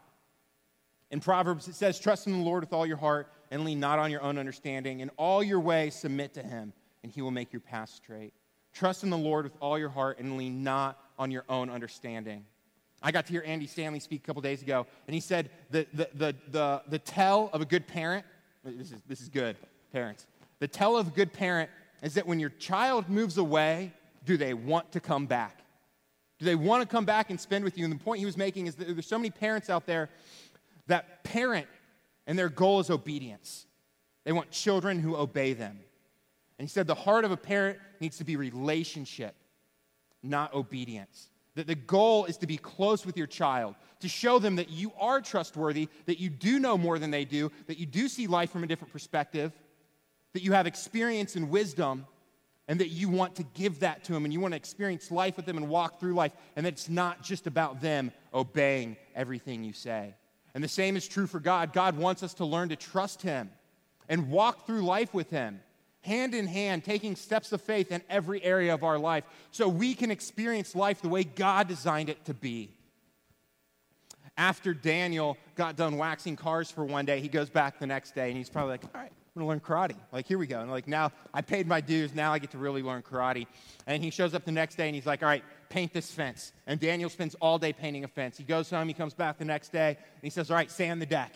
In 1.11 1.19
Proverbs, 1.19 1.67
it 1.67 1.75
says, 1.75 1.99
Trust 1.99 2.27
in 2.27 2.33
the 2.33 2.45
Lord 2.45 2.63
with 2.63 2.73
all 2.73 2.85
your 2.85 2.97
heart 2.97 3.31
and 3.51 3.65
lean 3.65 3.79
not 3.79 3.99
on 3.99 4.11
your 4.11 4.21
own 4.21 4.37
understanding. 4.37 4.99
In 4.99 5.09
all 5.17 5.41
your 5.41 5.59
ways, 5.59 5.95
submit 5.95 6.33
to 6.35 6.43
him, 6.43 6.73
and 7.03 7.11
he 7.11 7.21
will 7.21 7.31
make 7.31 7.51
your 7.51 7.61
path 7.61 7.89
straight. 7.89 8.33
Trust 8.73 9.03
in 9.03 9.09
the 9.09 9.17
Lord 9.17 9.45
with 9.45 9.55
all 9.59 9.79
your 9.79 9.89
heart 9.89 10.19
and 10.19 10.37
lean 10.37 10.63
not 10.63 10.99
on 11.17 11.31
your 11.31 11.43
own 11.49 11.69
understanding. 11.69 12.45
I 13.01 13.11
got 13.11 13.25
to 13.25 13.31
hear 13.31 13.43
Andy 13.45 13.65
Stanley 13.65 13.99
speak 13.99 14.21
a 14.23 14.25
couple 14.25 14.41
days 14.41 14.61
ago, 14.61 14.85
and 15.07 15.13
he 15.15 15.21
said 15.21 15.49
the, 15.71 15.87
the, 15.93 16.09
the, 16.13 16.35
the, 16.51 16.81
the 16.87 16.99
tell 16.99 17.49
of 17.53 17.61
a 17.61 17.65
good 17.65 17.87
parent 17.87 18.25
This 18.63 18.91
is, 18.91 19.01
this 19.07 19.21
is 19.21 19.29
good, 19.29 19.55
parents. 19.91 20.27
The 20.59 20.67
tell 20.67 20.97
of 20.97 21.07
a 21.07 21.11
good 21.11 21.33
parent 21.33 21.69
is 22.03 22.13
that 22.13 22.27
when 22.27 22.39
your 22.39 22.49
child 22.49 23.09
moves 23.09 23.37
away, 23.37 23.93
do 24.25 24.37
they 24.37 24.53
want 24.53 24.91
to 24.91 24.99
come 24.99 25.25
back? 25.25 25.63
Do 26.39 26.45
they 26.45 26.55
want 26.55 26.81
to 26.81 26.87
come 26.87 27.05
back 27.05 27.29
and 27.29 27.39
spend 27.39 27.65
with 27.65 27.77
you? 27.77 27.83
And 27.83 27.93
the 27.93 28.03
point 28.03 28.19
he 28.19 28.25
was 28.25 28.37
making 28.37 28.67
is 28.67 28.75
that 28.75 28.87
there's 28.87 29.05
so 29.05 29.17
many 29.17 29.29
parents 29.29 29.69
out 29.69 29.85
there 29.85 30.09
that 30.87 31.23
parent 31.23 31.67
and 32.25 32.39
their 32.39 32.49
goal 32.49 32.79
is 32.79 32.89
obedience. 32.89 33.65
They 34.23 34.31
want 34.31 34.49
children 34.51 34.99
who 34.99 35.15
obey 35.15 35.53
them. 35.53 35.79
And 36.57 36.67
he 36.67 36.69
said 36.71 36.87
the 36.87 36.95
heart 36.95 37.25
of 37.25 37.31
a 37.31 37.37
parent 37.37 37.79
needs 37.99 38.17
to 38.17 38.23
be 38.23 38.35
relationship, 38.35 39.35
not 40.23 40.53
obedience. 40.53 41.29
That 41.55 41.67
the 41.67 41.75
goal 41.75 42.25
is 42.25 42.37
to 42.37 42.47
be 42.47 42.57
close 42.57 43.05
with 43.05 43.17
your 43.17 43.27
child, 43.27 43.75
to 43.99 44.07
show 44.07 44.39
them 44.39 44.55
that 44.57 44.69
you 44.69 44.93
are 44.99 45.19
trustworthy, 45.19 45.89
that 46.05 46.19
you 46.19 46.29
do 46.29 46.59
know 46.59 46.77
more 46.77 46.99
than 46.99 47.11
they 47.11 47.25
do, 47.25 47.51
that 47.67 47.77
you 47.77 47.85
do 47.85 48.07
see 48.07 48.27
life 48.27 48.51
from 48.51 48.63
a 48.63 48.67
different 48.67 48.93
perspective, 48.93 49.51
that 50.33 50.43
you 50.43 50.53
have 50.53 50.67
experience 50.67 51.35
and 51.35 51.49
wisdom, 51.49 52.05
and 52.69 52.79
that 52.79 52.89
you 52.89 53.09
want 53.09 53.35
to 53.35 53.43
give 53.55 53.79
that 53.79 54.03
to 54.03 54.13
them 54.13 54.25
and 54.25 54.31
you 54.31 54.39
want 54.39 54.51
to 54.51 54.55
experience 54.55 55.09
life 55.09 55.35
with 55.35 55.47
them 55.47 55.57
and 55.57 55.67
walk 55.67 55.99
through 55.99 56.13
life, 56.13 56.31
and 56.55 56.65
that 56.65 56.73
it's 56.73 56.87
not 56.87 57.23
just 57.23 57.47
about 57.47 57.81
them 57.81 58.11
obeying 58.31 58.95
everything 59.15 59.63
you 59.63 59.73
say. 59.73 60.13
And 60.53 60.63
the 60.63 60.67
same 60.67 60.95
is 60.95 61.07
true 61.07 61.25
for 61.25 61.39
God. 61.39 61.73
God 61.73 61.97
wants 61.97 62.21
us 62.21 62.35
to 62.35 62.45
learn 62.45 62.69
to 62.69 62.75
trust 62.75 63.23
Him 63.23 63.49
and 64.07 64.29
walk 64.29 64.67
through 64.67 64.83
life 64.83 65.15
with 65.15 65.31
Him, 65.31 65.61
hand 66.01 66.35
in 66.35 66.45
hand, 66.45 66.85
taking 66.85 67.15
steps 67.15 67.51
of 67.51 67.59
faith 67.59 67.91
in 67.91 68.03
every 68.07 68.41
area 68.43 68.71
of 68.71 68.83
our 68.83 68.99
life 68.99 69.23
so 69.49 69.67
we 69.67 69.95
can 69.95 70.11
experience 70.11 70.75
life 70.75 71.01
the 71.01 71.09
way 71.09 71.23
God 71.23 71.67
designed 71.67 72.09
it 72.09 72.23
to 72.25 72.35
be. 72.35 72.69
After 74.37 74.75
Daniel 74.75 75.37
got 75.55 75.75
done 75.75 75.97
waxing 75.97 76.35
cars 76.35 76.69
for 76.69 76.85
one 76.85 77.05
day, 77.05 77.19
he 77.19 77.29
goes 77.29 77.49
back 77.49 77.79
the 77.79 77.87
next 77.87 78.13
day 78.13 78.29
and 78.29 78.37
he's 78.37 78.49
probably 78.49 78.73
like, 78.73 78.83
all 78.83 79.01
right, 79.01 79.11
To 79.39 79.45
learn 79.45 79.59
karate. 79.59 79.95
Like, 80.11 80.27
here 80.27 80.37
we 80.37 80.47
go. 80.47 80.59
And 80.61 80.69
like, 80.69 80.87
now 80.87 81.11
I 81.33 81.41
paid 81.41 81.67
my 81.67 81.81
dues. 81.81 82.13
Now 82.13 82.33
I 82.33 82.39
get 82.39 82.51
to 82.51 82.57
really 82.57 82.81
learn 82.81 83.01
karate. 83.01 83.47
And 83.87 84.03
he 84.03 84.09
shows 84.09 84.33
up 84.33 84.45
the 84.45 84.51
next 84.51 84.75
day 84.75 84.87
and 84.87 84.95
he's 84.95 85.05
like, 85.05 85.23
all 85.23 85.29
right, 85.29 85.43
paint 85.69 85.93
this 85.93 86.11
fence. 86.11 86.51
And 86.67 86.79
Daniel 86.79 87.09
spends 87.09 87.35
all 87.35 87.57
day 87.57 87.73
painting 87.73 88.03
a 88.03 88.07
fence. 88.07 88.37
He 88.37 88.43
goes 88.43 88.69
home, 88.69 88.87
he 88.87 88.93
comes 88.93 89.13
back 89.13 89.37
the 89.37 89.45
next 89.45 89.71
day, 89.71 89.89
and 89.97 90.21
he 90.21 90.29
says, 90.29 90.51
all 90.51 90.57
right, 90.57 90.69
sand 90.69 91.01
the 91.01 91.05
deck. 91.05 91.33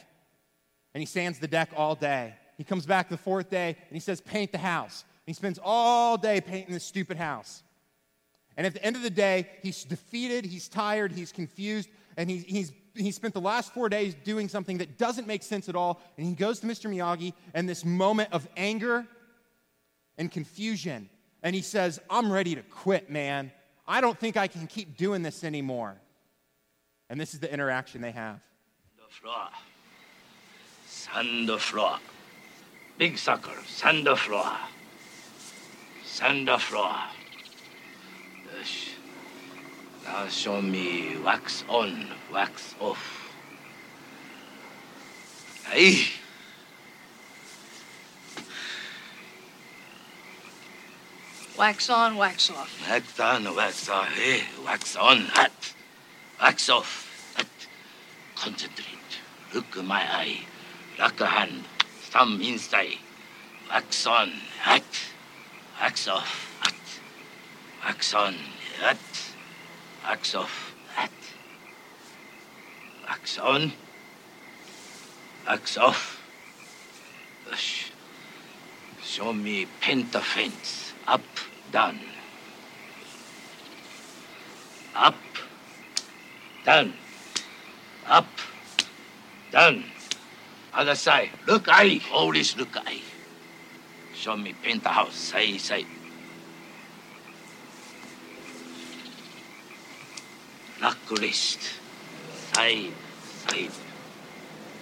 And 0.93 1.01
he 1.01 1.05
sands 1.05 1.39
the 1.39 1.47
deck 1.47 1.69
all 1.75 1.95
day. 1.95 2.35
He 2.57 2.63
comes 2.63 2.85
back 2.85 3.09
the 3.09 3.17
fourth 3.17 3.49
day 3.49 3.69
and 3.69 3.93
he 3.93 3.99
says, 3.99 4.21
paint 4.21 4.51
the 4.51 4.57
house. 4.57 5.03
And 5.25 5.31
he 5.31 5.33
spends 5.33 5.59
all 5.63 6.17
day 6.17 6.41
painting 6.41 6.73
this 6.73 6.83
stupid 6.83 7.17
house. 7.17 7.63
And 8.55 8.67
at 8.67 8.73
the 8.73 8.83
end 8.83 8.95
of 8.95 9.01
the 9.01 9.09
day, 9.09 9.49
he's 9.63 9.83
defeated, 9.83 10.45
he's 10.45 10.67
tired, 10.67 11.11
he's 11.11 11.31
confused, 11.31 11.89
and 12.17 12.29
he's, 12.29 12.43
he's 12.43 12.71
he 12.95 13.11
spent 13.11 13.33
the 13.33 13.41
last 13.41 13.73
four 13.73 13.89
days 13.89 14.15
doing 14.23 14.47
something 14.47 14.77
that 14.77 14.97
doesn't 14.97 15.27
make 15.27 15.43
sense 15.43 15.67
at 15.69 15.75
all. 15.75 16.01
And 16.17 16.27
he 16.27 16.33
goes 16.33 16.59
to 16.59 16.67
Mr. 16.67 16.89
Miyagi 16.89 17.33
and 17.53 17.67
this 17.67 17.83
moment 17.83 18.31
of 18.31 18.47
anger 18.55 19.05
and 20.17 20.31
confusion. 20.31 21.09
And 21.41 21.55
he 21.55 21.61
says, 21.61 21.99
I'm 22.09 22.31
ready 22.31 22.55
to 22.55 22.61
quit, 22.61 23.09
man. 23.09 23.51
I 23.87 24.01
don't 24.01 24.17
think 24.17 24.37
I 24.37 24.47
can 24.47 24.67
keep 24.67 24.97
doing 24.97 25.23
this 25.23 25.43
anymore. 25.43 25.95
And 27.09 27.19
this 27.19 27.33
is 27.33 27.39
the 27.39 27.51
interaction 27.51 28.01
they 28.01 28.11
have. 28.11 28.39
The 28.97 29.11
floor. 29.13 29.49
Sand. 30.87 31.49
Big 32.97 33.17
sucker. 33.17 33.51
Sand 33.67 34.07
floor. 34.17 34.55
Sand. 36.05 36.49
Now 40.03 40.27
show 40.27 40.61
me 40.61 41.17
wax 41.23 41.63
on, 41.69 42.07
wax 42.31 42.75
off. 42.79 43.31
Hey. 45.65 46.07
Wax 51.57 51.89
on, 51.89 52.17
wax 52.17 52.49
off. 52.49 52.89
Wax 52.89 53.19
on, 53.19 53.55
wax 53.55 53.89
off. 53.89 54.07
Hey, 54.09 54.43
wax 54.65 54.95
on, 54.97 55.19
hot. 55.21 55.73
Wax 56.41 56.69
off, 56.69 57.33
hot. 57.37 57.47
Concentrate. 58.35 58.87
Look 59.53 59.77
in 59.77 59.85
my 59.85 60.01
eye. 60.01 60.39
Lock 60.99 61.21
a 61.21 61.27
hand. 61.27 61.63
Thumb 62.11 62.41
inside. 62.41 62.97
Wax 63.69 64.05
on, 64.05 64.31
hot. 64.61 64.83
Wax 65.79 66.07
off, 66.07 66.57
hot. 66.59 66.73
Wax 67.85 68.13
on, 68.13 68.35
hot. 68.81 68.97
Wax 70.03 70.35
off. 70.35 70.75
That. 70.95 71.11
Wax 73.07 73.39
on. 73.39 73.71
Wax 75.47 75.77
off. 75.77 76.21
Ush. 77.51 77.91
Show 79.01 79.33
me 79.33 79.67
penta 79.81 80.21
fence. 80.21 80.93
Up, 81.07 81.21
down. 81.71 81.99
Up, 84.95 85.15
down. 86.65 86.93
Up, 88.07 88.27
down. 89.51 89.83
Other 90.73 90.95
side. 90.95 91.29
Look 91.47 91.67
eye. 91.67 92.01
Always 92.11 92.57
look 92.57 92.75
eye. 92.77 93.01
Show 94.13 94.37
me 94.37 94.53
paint 94.63 94.83
the 94.83 94.89
house. 94.89 95.33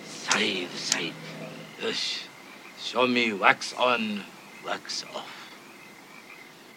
Side, 0.06 0.70
side. 0.70 1.14
Yes. 1.82 2.24
Show 2.80 3.06
me 3.06 3.34
wax 3.34 3.74
on, 3.74 4.24
wax 4.66 5.04
off. 5.14 5.52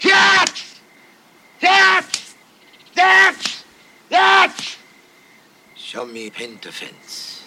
That! 0.03 0.55
That! 1.61 2.35
That! 2.95 3.65
That! 4.09 4.77
Show 5.77 6.05
me 6.07 6.31
paint 6.31 6.63
the 6.63 6.73
fence. 6.73 7.45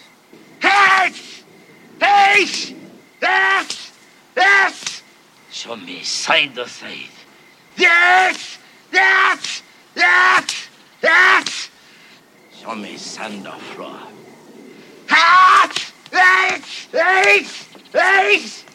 That! 0.61 1.13
That! 1.99 3.91
That! 4.35 5.01
Show 5.51 5.75
me 5.75 6.03
side 6.03 6.55
to 6.55 6.67
side. 6.67 7.09
That! 7.77 8.37
That! 8.91 9.61
That! 9.95 10.55
That! 11.01 11.56
Show 12.67 12.75
me 12.75 12.97
sand 12.97 13.47
or 13.47 13.53
floor. 13.53 13.97
That! 15.07 15.73
That! 16.11 16.61
That! 16.91 17.47
That! 17.93 18.31
Yes. 18.33 18.65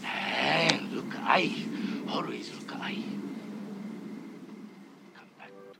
Hey, 0.03 0.81
look, 0.91 1.15
eye 1.21 1.55
always 2.09 2.51
look, 2.55 2.73
eye. 2.77 3.05
Come 5.15 5.29
back 5.39 5.49
tomorrow. 5.49 5.75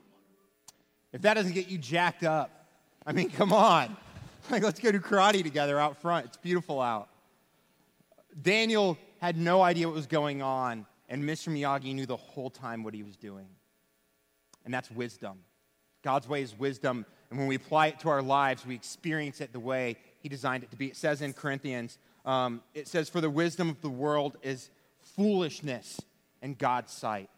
If 1.13 1.23
that 1.23 1.33
doesn't 1.33 1.53
get 1.53 1.67
you 1.67 1.79
jacked 1.79 2.23
up, 2.23 2.56
I 3.07 3.13
mean, 3.13 3.29
come 3.31 3.53
on. 3.53 3.95
Like, 4.49 4.63
let's 4.63 4.79
go 4.79 4.93
do 4.93 4.99
karate 5.01 5.43
together 5.43 5.77
out 5.77 6.01
front. 6.01 6.27
It's 6.27 6.37
beautiful 6.37 6.81
out. 6.81 7.09
Daniel 8.41 8.97
had 9.19 9.35
no 9.35 9.61
idea 9.61 9.87
what 9.87 9.93
was 9.93 10.07
going 10.07 10.41
on, 10.41 10.85
and 11.09 11.21
Mr. 11.21 11.49
Miyagi 11.49 11.93
knew 11.93 12.05
the 12.05 12.15
whole 12.15 12.49
time 12.49 12.81
what 12.81 12.93
he 12.93 13.03
was 13.03 13.17
doing. 13.17 13.49
And 14.63 14.73
that's 14.73 14.89
wisdom. 14.89 15.39
God's 16.01 16.29
way 16.29 16.43
is 16.43 16.57
wisdom, 16.57 17.05
and 17.29 17.37
when 17.37 17.49
we 17.49 17.55
apply 17.55 17.87
it 17.87 17.99
to 17.99 18.09
our 18.09 18.21
lives, 18.21 18.65
we 18.65 18.73
experience 18.73 19.41
it 19.41 19.51
the 19.51 19.59
way 19.59 19.97
He 20.21 20.29
designed 20.29 20.63
it 20.63 20.71
to 20.71 20.77
be. 20.77 20.87
It 20.87 20.95
says 20.95 21.21
in 21.21 21.33
Corinthians, 21.33 21.97
um, 22.25 22.61
it 22.73 22.87
says, 22.87 23.09
For 23.09 23.19
the 23.19 23.29
wisdom 23.29 23.69
of 23.69 23.81
the 23.81 23.89
world 23.89 24.37
is 24.43 24.69
foolishness 25.17 25.99
in 26.41 26.53
God's 26.53 26.93
sight. 26.93 27.29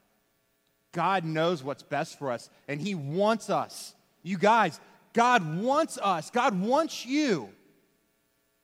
God 0.92 1.24
knows 1.24 1.64
what's 1.64 1.82
best 1.82 2.20
for 2.20 2.32
us, 2.32 2.52
and 2.68 2.80
He 2.80 2.94
wants 2.94 3.50
us. 3.50 3.96
You 4.22 4.38
guys, 4.38 4.80
God 5.14 5.62
wants 5.62 5.98
us, 5.98 6.30
God 6.30 6.60
wants 6.60 7.06
you 7.06 7.50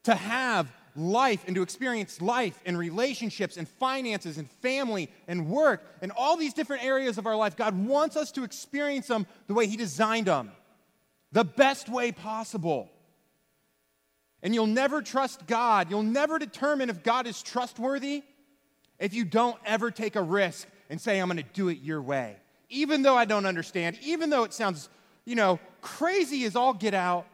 to 0.04 0.16
have 0.16 0.72
life 0.96 1.44
and 1.46 1.56
to 1.56 1.62
experience 1.62 2.22
life 2.22 2.60
and 2.66 2.78
relationships 2.78 3.58
and 3.58 3.68
finances 3.68 4.38
and 4.38 4.50
family 4.50 5.10
and 5.28 5.50
work 5.50 5.84
and 6.02 6.12
all 6.16 6.38
these 6.38 6.54
different 6.54 6.86
areas 6.86 7.18
of 7.18 7.26
our 7.26 7.36
life. 7.36 7.58
God 7.58 7.78
wants 7.86 8.16
us 8.16 8.32
to 8.34 8.44
experience 8.44 9.08
them 9.08 9.28
the 9.48 9.54
way 9.54 9.68
He 9.68 9.78
designed 9.78 10.28
them, 10.28 10.52
the 11.32 11.44
best 11.44 11.90
way 11.90 12.12
possible. 12.12 12.90
And 14.42 14.54
you'll 14.54 14.68
never 14.68 15.02
trust 15.02 15.48
God, 15.48 15.90
you'll 15.90 16.04
never 16.04 16.40
determine 16.40 16.90
if 16.90 17.04
God 17.04 17.28
is 17.28 17.42
trustworthy 17.42 18.24
if 19.00 19.14
you 19.14 19.26
don't 19.26 19.58
ever 19.66 19.92
take 19.92 20.16
a 20.16 20.22
risk 20.22 20.68
and 20.90 21.02
say, 21.02 21.20
I'm 21.20 21.28
going 21.28 21.38
to 21.38 21.44
do 21.54 21.68
it 21.70 21.80
your 21.80 22.02
way. 22.02 22.38
Even 22.70 23.02
though 23.02 23.16
I 23.16 23.26
don't 23.26 23.46
understand, 23.46 23.98
even 24.04 24.30
though 24.30 24.44
it 24.44 24.54
sounds, 24.54 24.90
you 25.26 25.36
know, 25.36 25.60
crazy 25.82 26.46
as 26.46 26.56
all 26.56 26.74
get 26.74 26.94
out, 26.94 27.26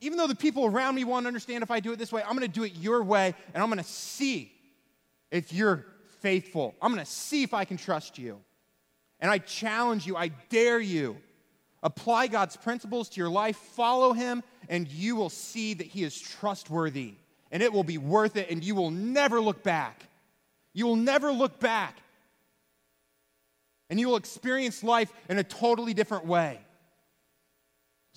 even 0.00 0.18
though 0.18 0.26
the 0.26 0.34
people 0.34 0.66
around 0.66 0.94
me 0.94 1.04
won't 1.04 1.26
understand 1.26 1.62
if 1.62 1.70
I 1.70 1.80
do 1.80 1.92
it 1.92 1.98
this 1.98 2.12
way, 2.12 2.22
I'm 2.22 2.36
going 2.36 2.40
to 2.40 2.48
do 2.48 2.64
it 2.64 2.74
your 2.76 3.02
way 3.02 3.34
and 3.54 3.62
I'm 3.62 3.68
going 3.68 3.82
to 3.82 3.88
see 3.88 4.52
if 5.30 5.52
you're 5.52 5.86
faithful. 6.20 6.74
I'm 6.82 6.92
going 6.92 7.04
to 7.04 7.10
see 7.10 7.42
if 7.42 7.54
I 7.54 7.64
can 7.64 7.76
trust 7.76 8.18
you. 8.18 8.38
And 9.20 9.30
I 9.30 9.38
challenge 9.38 10.06
you, 10.06 10.16
I 10.16 10.28
dare 10.50 10.80
you. 10.80 11.16
Apply 11.82 12.26
God's 12.26 12.56
principles 12.56 13.08
to 13.10 13.20
your 13.20 13.30
life, 13.30 13.56
follow 13.56 14.12
Him, 14.12 14.42
and 14.68 14.88
you 14.88 15.16
will 15.16 15.30
see 15.30 15.74
that 15.74 15.86
He 15.86 16.02
is 16.02 16.18
trustworthy. 16.18 17.14
And 17.50 17.62
it 17.62 17.72
will 17.72 17.84
be 17.84 17.96
worth 17.96 18.36
it, 18.36 18.50
and 18.50 18.62
you 18.62 18.74
will 18.74 18.90
never 18.90 19.40
look 19.40 19.62
back. 19.62 20.08
You 20.72 20.86
will 20.86 20.96
never 20.96 21.32
look 21.32 21.60
back. 21.60 21.96
And 23.88 24.00
you 24.00 24.08
will 24.08 24.16
experience 24.16 24.82
life 24.82 25.12
in 25.28 25.38
a 25.38 25.44
totally 25.44 25.94
different 25.94 26.26
way. 26.26 26.58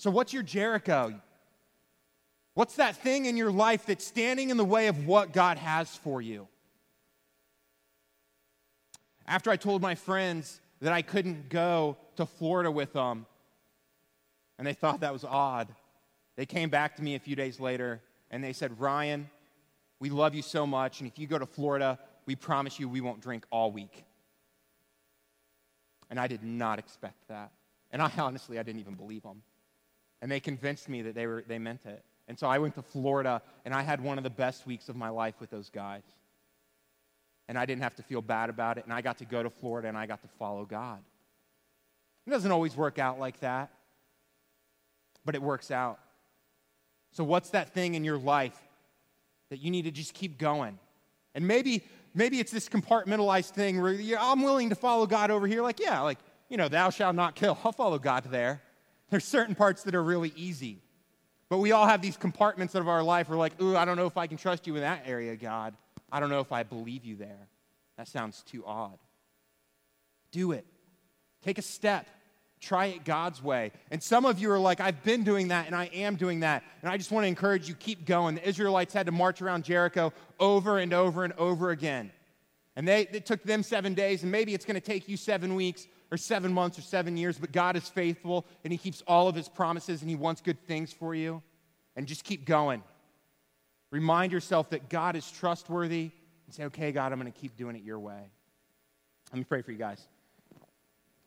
So, 0.00 0.10
what's 0.10 0.32
your 0.32 0.42
Jericho? 0.42 1.12
What's 2.54 2.76
that 2.76 2.96
thing 2.96 3.26
in 3.26 3.36
your 3.36 3.52
life 3.52 3.84
that's 3.84 4.06
standing 4.06 4.48
in 4.48 4.56
the 4.56 4.64
way 4.64 4.86
of 4.86 5.06
what 5.06 5.34
God 5.34 5.58
has 5.58 5.94
for 5.94 6.22
you? 6.22 6.48
After 9.26 9.50
I 9.50 9.56
told 9.56 9.82
my 9.82 9.94
friends 9.94 10.62
that 10.80 10.94
I 10.94 11.02
couldn't 11.02 11.50
go 11.50 11.98
to 12.16 12.24
Florida 12.24 12.70
with 12.70 12.94
them, 12.94 13.26
and 14.56 14.66
they 14.66 14.72
thought 14.72 15.00
that 15.00 15.12
was 15.12 15.22
odd, 15.22 15.68
they 16.34 16.46
came 16.46 16.70
back 16.70 16.96
to 16.96 17.02
me 17.02 17.14
a 17.14 17.20
few 17.20 17.36
days 17.36 17.60
later 17.60 18.00
and 18.30 18.42
they 18.42 18.54
said, 18.54 18.80
Ryan, 18.80 19.28
we 19.98 20.08
love 20.08 20.34
you 20.34 20.40
so 20.40 20.66
much, 20.66 21.00
and 21.00 21.10
if 21.10 21.18
you 21.18 21.26
go 21.26 21.38
to 21.38 21.44
Florida, 21.44 21.98
we 22.24 22.34
promise 22.34 22.80
you 22.80 22.88
we 22.88 23.02
won't 23.02 23.20
drink 23.20 23.44
all 23.50 23.70
week. 23.70 24.04
And 26.08 26.18
I 26.18 26.26
did 26.26 26.42
not 26.42 26.78
expect 26.78 27.28
that. 27.28 27.50
And 27.90 28.00
I 28.00 28.10
honestly, 28.16 28.58
I 28.58 28.62
didn't 28.62 28.80
even 28.80 28.94
believe 28.94 29.24
them. 29.24 29.42
And 30.22 30.30
they 30.30 30.40
convinced 30.40 30.88
me 30.88 31.02
that 31.02 31.14
they, 31.14 31.26
were, 31.26 31.44
they 31.46 31.58
meant 31.58 31.86
it. 31.86 32.04
And 32.28 32.38
so 32.38 32.46
I 32.46 32.58
went 32.58 32.74
to 32.76 32.82
Florida, 32.82 33.42
and 33.64 33.74
I 33.74 33.82
had 33.82 34.00
one 34.00 34.18
of 34.18 34.24
the 34.24 34.30
best 34.30 34.66
weeks 34.66 34.88
of 34.88 34.96
my 34.96 35.08
life 35.08 35.34
with 35.40 35.50
those 35.50 35.68
guys. 35.70 36.04
And 37.48 37.58
I 37.58 37.66
didn't 37.66 37.82
have 37.82 37.96
to 37.96 38.02
feel 38.02 38.22
bad 38.22 38.50
about 38.50 38.78
it, 38.78 38.84
and 38.84 38.92
I 38.92 39.00
got 39.00 39.18
to 39.18 39.24
go 39.24 39.42
to 39.42 39.50
Florida, 39.50 39.88
and 39.88 39.98
I 39.98 40.06
got 40.06 40.22
to 40.22 40.28
follow 40.38 40.64
God. 40.64 41.00
It 42.26 42.30
doesn't 42.30 42.52
always 42.52 42.76
work 42.76 42.98
out 42.98 43.18
like 43.18 43.40
that, 43.40 43.70
but 45.24 45.34
it 45.34 45.42
works 45.42 45.70
out. 45.70 45.98
So, 47.12 47.24
what's 47.24 47.50
that 47.50 47.74
thing 47.74 47.94
in 47.94 48.04
your 48.04 48.18
life 48.18 48.56
that 49.48 49.58
you 49.58 49.70
need 49.72 49.82
to 49.82 49.90
just 49.90 50.14
keep 50.14 50.38
going? 50.38 50.78
And 51.34 51.48
maybe, 51.48 51.82
maybe 52.14 52.38
it's 52.38 52.52
this 52.52 52.68
compartmentalized 52.68 53.50
thing 53.50 53.80
where 53.80 53.98
I'm 54.18 54.42
willing 54.42 54.68
to 54.70 54.76
follow 54.76 55.06
God 55.06 55.30
over 55.30 55.46
here. 55.46 55.62
Like, 55.62 55.80
yeah, 55.80 56.00
like, 56.02 56.18
you 56.48 56.56
know, 56.56 56.68
thou 56.68 56.90
shalt 56.90 57.16
not 57.16 57.34
kill. 57.34 57.58
I'll 57.64 57.72
follow 57.72 57.98
God 57.98 58.24
there. 58.30 58.62
There's 59.10 59.24
certain 59.24 59.54
parts 59.54 59.82
that 59.82 59.94
are 59.94 60.02
really 60.02 60.32
easy. 60.36 60.78
But 61.48 61.58
we 61.58 61.72
all 61.72 61.86
have 61.86 62.00
these 62.00 62.16
compartments 62.16 62.74
of 62.76 62.88
our 62.88 63.02
life. 63.02 63.28
We're 63.28 63.36
like, 63.36 63.60
ooh, 63.60 63.76
I 63.76 63.84
don't 63.84 63.96
know 63.96 64.06
if 64.06 64.16
I 64.16 64.28
can 64.28 64.36
trust 64.36 64.66
you 64.66 64.76
in 64.76 64.82
that 64.82 65.02
area, 65.04 65.34
God. 65.36 65.74
I 66.12 66.20
don't 66.20 66.30
know 66.30 66.40
if 66.40 66.52
I 66.52 66.62
believe 66.62 67.04
you 67.04 67.16
there. 67.16 67.48
That 67.98 68.08
sounds 68.08 68.42
too 68.42 68.64
odd. 68.64 68.98
Do 70.30 70.52
it. 70.52 70.64
Take 71.42 71.58
a 71.58 71.62
step. 71.62 72.06
Try 72.60 72.86
it 72.86 73.04
God's 73.04 73.42
way. 73.42 73.72
And 73.90 74.02
some 74.02 74.26
of 74.26 74.38
you 74.38 74.50
are 74.52 74.58
like, 74.58 74.80
I've 74.80 75.02
been 75.02 75.24
doing 75.24 75.48
that 75.48 75.66
and 75.66 75.74
I 75.74 75.86
am 75.86 76.16
doing 76.16 76.40
that. 76.40 76.62
And 76.82 76.90
I 76.90 76.96
just 76.96 77.10
want 77.10 77.24
to 77.24 77.28
encourage 77.28 77.68
you, 77.68 77.74
keep 77.74 78.04
going. 78.04 78.36
The 78.36 78.48
Israelites 78.48 78.92
had 78.92 79.06
to 79.06 79.12
march 79.12 79.42
around 79.42 79.64
Jericho 79.64 80.12
over 80.38 80.78
and 80.78 80.92
over 80.92 81.24
and 81.24 81.32
over 81.34 81.70
again. 81.70 82.12
And 82.76 82.86
they, 82.86 83.08
it 83.12 83.26
took 83.26 83.42
them 83.42 83.62
seven 83.62 83.94
days, 83.94 84.22
and 84.22 84.30
maybe 84.30 84.54
it's 84.54 84.64
going 84.64 84.76
to 84.76 84.80
take 84.80 85.08
you 85.08 85.16
seven 85.16 85.54
weeks 85.54 85.88
or 86.10 86.16
seven 86.16 86.52
months 86.52 86.78
or 86.78 86.82
seven 86.82 87.16
years, 87.16 87.38
but 87.38 87.52
God 87.52 87.76
is 87.76 87.88
faithful 87.88 88.46
and 88.64 88.72
He 88.72 88.78
keeps 88.78 89.02
all 89.06 89.28
of 89.28 89.34
His 89.34 89.48
promises 89.48 90.00
and 90.00 90.10
He 90.10 90.16
wants 90.16 90.40
good 90.40 90.60
things 90.66 90.92
for 90.92 91.14
you. 91.14 91.42
And 91.96 92.06
just 92.06 92.24
keep 92.24 92.44
going. 92.44 92.82
Remind 93.90 94.32
yourself 94.32 94.70
that 94.70 94.88
God 94.88 95.16
is 95.16 95.30
trustworthy 95.30 96.10
and 96.46 96.54
say, 96.54 96.64
okay, 96.64 96.92
God, 96.92 97.12
I'm 97.12 97.20
going 97.20 97.30
to 97.30 97.38
keep 97.38 97.56
doing 97.56 97.76
it 97.76 97.82
your 97.82 97.98
way. 97.98 98.30
Let 99.32 99.38
me 99.38 99.44
pray 99.44 99.62
for 99.62 99.72
you 99.72 99.78
guys. 99.78 100.06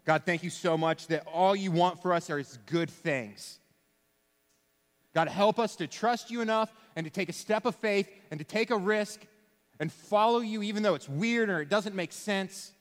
God, 0.05 0.23
thank 0.25 0.43
you 0.43 0.49
so 0.49 0.77
much 0.77 1.07
that 1.07 1.27
all 1.31 1.55
you 1.55 1.71
want 1.71 2.01
for 2.01 2.13
us 2.13 2.29
are 2.29 2.43
good 2.65 2.89
things. 2.89 3.59
God, 5.13 5.27
help 5.27 5.59
us 5.59 5.75
to 5.77 5.87
trust 5.87 6.31
you 6.31 6.41
enough 6.41 6.73
and 6.95 7.05
to 7.05 7.09
take 7.09 7.29
a 7.29 7.33
step 7.33 7.65
of 7.65 7.75
faith 7.75 8.09
and 8.31 8.39
to 8.39 8.43
take 8.43 8.71
a 8.71 8.77
risk 8.77 9.21
and 9.79 9.91
follow 9.91 10.39
you 10.39 10.63
even 10.63 10.83
though 10.83 10.95
it's 10.95 11.07
weird 11.07 11.49
or 11.49 11.61
it 11.61 11.69
doesn't 11.69 11.95
make 11.95 12.11
sense 12.11 12.71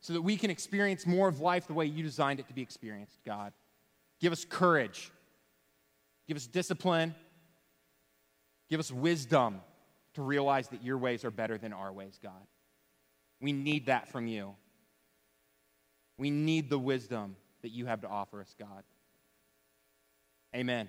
so 0.00 0.12
that 0.14 0.22
we 0.22 0.36
can 0.36 0.50
experience 0.50 1.06
more 1.06 1.28
of 1.28 1.40
life 1.40 1.66
the 1.66 1.74
way 1.74 1.84
you 1.84 2.02
designed 2.02 2.40
it 2.40 2.48
to 2.48 2.54
be 2.54 2.62
experienced, 2.62 3.18
God. 3.24 3.52
Give 4.20 4.32
us 4.32 4.44
courage. 4.44 5.10
Give 6.26 6.36
us 6.36 6.46
discipline. 6.46 7.14
Give 8.68 8.80
us 8.80 8.90
wisdom 8.90 9.60
to 10.14 10.22
realize 10.22 10.68
that 10.68 10.82
your 10.82 10.98
ways 10.98 11.24
are 11.24 11.30
better 11.30 11.58
than 11.58 11.72
our 11.72 11.92
ways, 11.92 12.18
God. 12.22 12.46
We 13.40 13.52
need 13.52 13.86
that 13.86 14.08
from 14.08 14.26
you. 14.26 14.54
We 16.18 16.30
need 16.30 16.68
the 16.68 16.78
wisdom 16.78 17.36
that 17.62 17.70
you 17.70 17.86
have 17.86 18.02
to 18.02 18.08
offer 18.08 18.40
us, 18.40 18.54
God. 18.58 18.84
Amen. 20.54 20.88